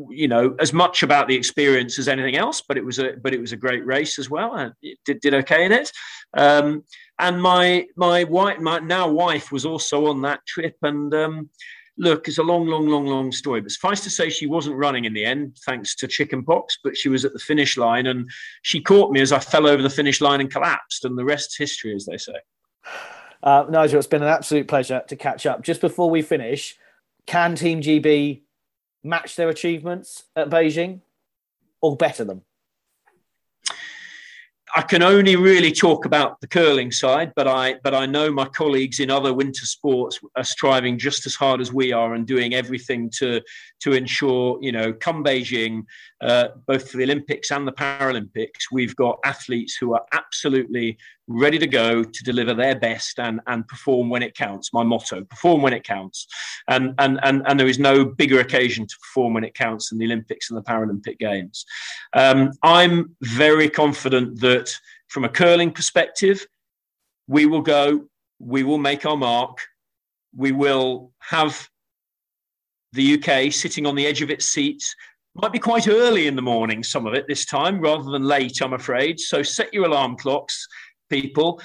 You 0.09 0.29
know, 0.29 0.55
as 0.61 0.73
much 0.73 1.03
about 1.03 1.27
the 1.27 1.35
experience 1.35 1.99
as 1.99 2.07
anything 2.07 2.37
else, 2.37 2.63
but 2.67 2.79
it 2.79 2.85
was 2.85 3.01
a 3.01 3.15
but 3.21 3.35
it 3.35 3.41
was 3.41 3.53
a 3.53 3.57
great 3.57 3.85
race 3.85 4.21
as 4.21 4.31
well. 4.31 4.55
and 4.55 4.73
did, 5.05 5.21
did 5.21 5.35
okay 5.35 5.65
in 5.65 5.73
it. 5.73 5.91
Um, 6.37 6.85
and 7.19 7.43
my 7.43 7.87
my 7.97 8.23
wife, 8.23 8.61
my 8.61 8.79
now 8.79 9.11
wife, 9.11 9.51
was 9.51 9.67
also 9.67 10.07
on 10.07 10.23
that 10.23 10.47
trip, 10.47 10.77
and 10.83 11.13
um, 11.13 11.51
look, 11.99 12.29
it's 12.29 12.39
a 12.39 12.43
long, 12.43 12.67
long, 12.67 12.87
long, 12.87 13.07
long 13.07 13.33
story. 13.33 13.61
But 13.61 13.73
suffice 13.73 14.01
to 14.05 14.11
say, 14.11 14.31
she 14.31 14.47
wasn't 14.47 14.77
running 14.77 15.05
in 15.05 15.13
the 15.13 15.25
end, 15.25 15.59
thanks 15.67 15.95
to 15.97 16.09
chickenpox, 16.09 16.79
but 16.83 16.97
she 16.97 17.09
was 17.09 17.25
at 17.25 17.33
the 17.33 17.39
finish 17.39 17.77
line 17.77 18.07
and 18.07 18.31
she 18.63 18.81
caught 18.81 19.13
me 19.13 19.21
as 19.21 19.33
I 19.33 19.41
fell 19.41 19.67
over 19.67 19.83
the 19.83 19.91
finish 19.91 20.21
line 20.21 20.41
and 20.41 20.51
collapsed. 20.51 21.05
And 21.05 21.19
the 21.19 21.25
rest's 21.25 21.57
history, 21.57 21.95
as 21.95 22.07
they 22.07 22.17
say. 22.17 22.35
Uh, 23.43 23.67
Nigel, 23.69 23.99
it's 23.99 24.09
been 24.09 24.23
an 24.23 24.29
absolute 24.29 24.69
pleasure 24.69 25.03
to 25.09 25.17
catch 25.17 25.47
up. 25.47 25.63
Just 25.63 25.81
before 25.81 26.11
we 26.11 26.23
finish, 26.23 26.77
can 27.27 27.55
Team 27.55 27.81
GB 27.81 28.43
match 29.03 29.37
their 29.37 29.49
achievements 29.49 30.25
at 30.35 30.51
Beijing 30.51 31.01
or 31.81 31.97
better 31.97 32.25
them? 32.25 32.43
I 34.77 34.83
can 34.83 35.03
only 35.03 35.37
really 35.37 35.73
talk 35.73 36.05
about 36.05 36.41
the 36.41 36.47
curling 36.47 36.93
side, 36.93 37.33
but 37.35 37.49
I 37.49 37.77
but 37.83 37.95
I 37.95 38.07
know 38.07 38.31
my 38.31 38.47
colleagues 38.47 39.01
in 39.01 39.11
other 39.11 39.33
winter 39.33 39.67
sports 39.67 40.21
are 40.37 40.45
striving 40.45 40.99
just 40.99 41.27
as 41.27 41.35
hard 41.35 41.61
as 41.61 41.73
we 41.73 41.93
are 41.93 42.15
and 42.15 42.27
doing 42.27 42.55
everything 42.55 43.11
to 43.19 43.41
to 43.81 43.93
ensure 43.93 44.59
you 44.61 44.73
know 44.73 44.93
come 44.93 45.25
Beijing, 45.25 45.85
uh, 46.21 46.49
both 46.67 46.91
for 46.91 46.99
the 46.99 47.05
Olympics 47.05 47.51
and 47.51 47.67
the 47.67 47.73
Paralympics, 47.73 48.71
we've 48.71 48.97
got 48.97 49.19
athletes 49.25 49.77
who 49.77 49.95
are 49.95 50.05
absolutely 50.13 50.99
ready 51.29 51.59
to 51.59 51.67
go 51.67 52.03
to 52.03 52.25
deliver 52.25 52.55
their 52.55 52.75
best 52.75 53.19
and 53.21 53.41
and 53.47 53.67
perform 53.69 54.11
when 54.11 54.23
it 54.23 54.35
counts. 54.35 54.73
My 54.73 54.83
motto: 54.83 55.25
perform 55.25 55.63
when 55.63 55.73
it 55.73 55.85
counts, 55.85 56.27
and 56.69 56.95
and 56.99 57.21
and 57.23 57.43
and 57.47 57.59
there 57.59 57.67
is 57.67 57.79
no 57.79 58.05
bigger 58.05 58.41
occasion 58.41 58.87
to 58.87 58.97
perform 59.01 59.35
when 59.35 59.45
it 59.45 59.55
counts 59.55 59.89
than 59.89 59.99
the 59.99 60.07
Olympics 60.07 60.51
and 60.51 60.59
the 60.59 60.63
Paralympic 60.63 61.19
Games. 61.19 61.65
Um, 62.13 62.51
I'm 62.63 63.17
very 63.23 63.71
confident 63.71 64.41
that 64.41 64.59
that 64.59 64.81
from 65.09 65.25
a 65.25 65.29
curling 65.29 65.73
perspective, 65.73 66.47
we 67.27 67.47
will 67.47 67.63
go, 67.63 68.05
we 68.39 68.63
will 68.63 68.79
make 68.79 69.07
our 69.07 69.17
mark, 69.17 69.59
we 70.37 70.53
will 70.53 71.13
have 71.21 71.69
the 72.93 73.15
UK 73.15 73.53
sitting 73.53 73.87
on 73.87 73.95
the 73.95 74.07
edge 74.07 74.23
of 74.23 74.31
its 74.31 74.47
seats. 74.49 74.95
Might 75.35 75.53
be 75.53 75.59
quite 75.59 75.87
early 75.87 76.27
in 76.27 76.37
the 76.37 76.43
morning, 76.43 76.83
some 76.83 77.07
of 77.07 77.15
it 77.15 77.27
this 77.29 77.45
time, 77.45 77.81
rather 77.81 78.11
than 78.11 78.25
late, 78.25 78.61
I'm 78.61 78.73
afraid. 78.73 79.21
So 79.21 79.43
set 79.43 79.73
your 79.73 79.85
alarm 79.87 80.17
clocks, 80.17 80.67
people. 81.09 81.61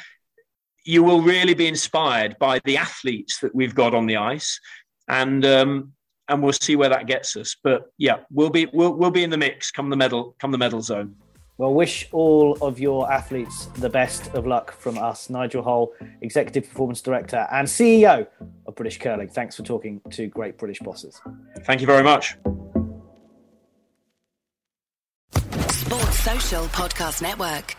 You 0.85 1.03
will 1.03 1.21
really 1.21 1.53
be 1.53 1.67
inspired 1.67 2.37
by 2.39 2.59
the 2.65 2.77
athletes 2.77 3.39
that 3.39 3.55
we've 3.55 3.75
got 3.75 3.93
on 3.93 4.05
the 4.05 4.17
ice, 4.17 4.59
and 5.07 5.45
um, 5.45 5.93
and 6.27 6.43
we'll 6.43 6.53
see 6.53 6.75
where 6.75 6.89
that 6.89 7.07
gets 7.07 7.35
us. 7.37 7.55
But 7.63 7.91
yeah, 7.97 8.19
we'll 8.31 8.49
be 8.49 8.67
we'll, 8.73 8.93
we'll 8.93 9.11
be 9.11 9.23
in 9.23 9.29
the 9.29 9.37
mix 9.37 9.71
come 9.71 9.89
the 9.89 9.95
medal 9.95 10.35
come 10.39 10.51
the 10.51 10.57
medal 10.57 10.81
zone. 10.81 11.15
Well, 11.57 11.73
wish 11.73 12.09
all 12.11 12.57
of 12.61 12.79
your 12.79 13.11
athletes 13.11 13.67
the 13.77 13.89
best 13.89 14.33
of 14.33 14.47
luck 14.47 14.71
from 14.71 14.97
us. 14.97 15.29
Nigel 15.29 15.61
Holl, 15.61 15.93
Executive 16.21 16.67
Performance 16.67 16.99
Director 16.99 17.47
and 17.51 17.67
CEO 17.67 18.27
of 18.65 18.75
British 18.75 18.97
Curling. 18.97 19.29
Thanks 19.29 19.55
for 19.55 19.63
talking 19.63 20.01
to 20.11 20.27
Great 20.27 20.57
British 20.57 20.79
Bosses. 20.79 21.21
Thank 21.65 21.79
you 21.79 21.87
very 21.87 22.03
much. 22.03 22.37
Sports 25.69 26.19
Social 26.19 26.65
Podcast 26.65 27.21
Network. 27.21 27.75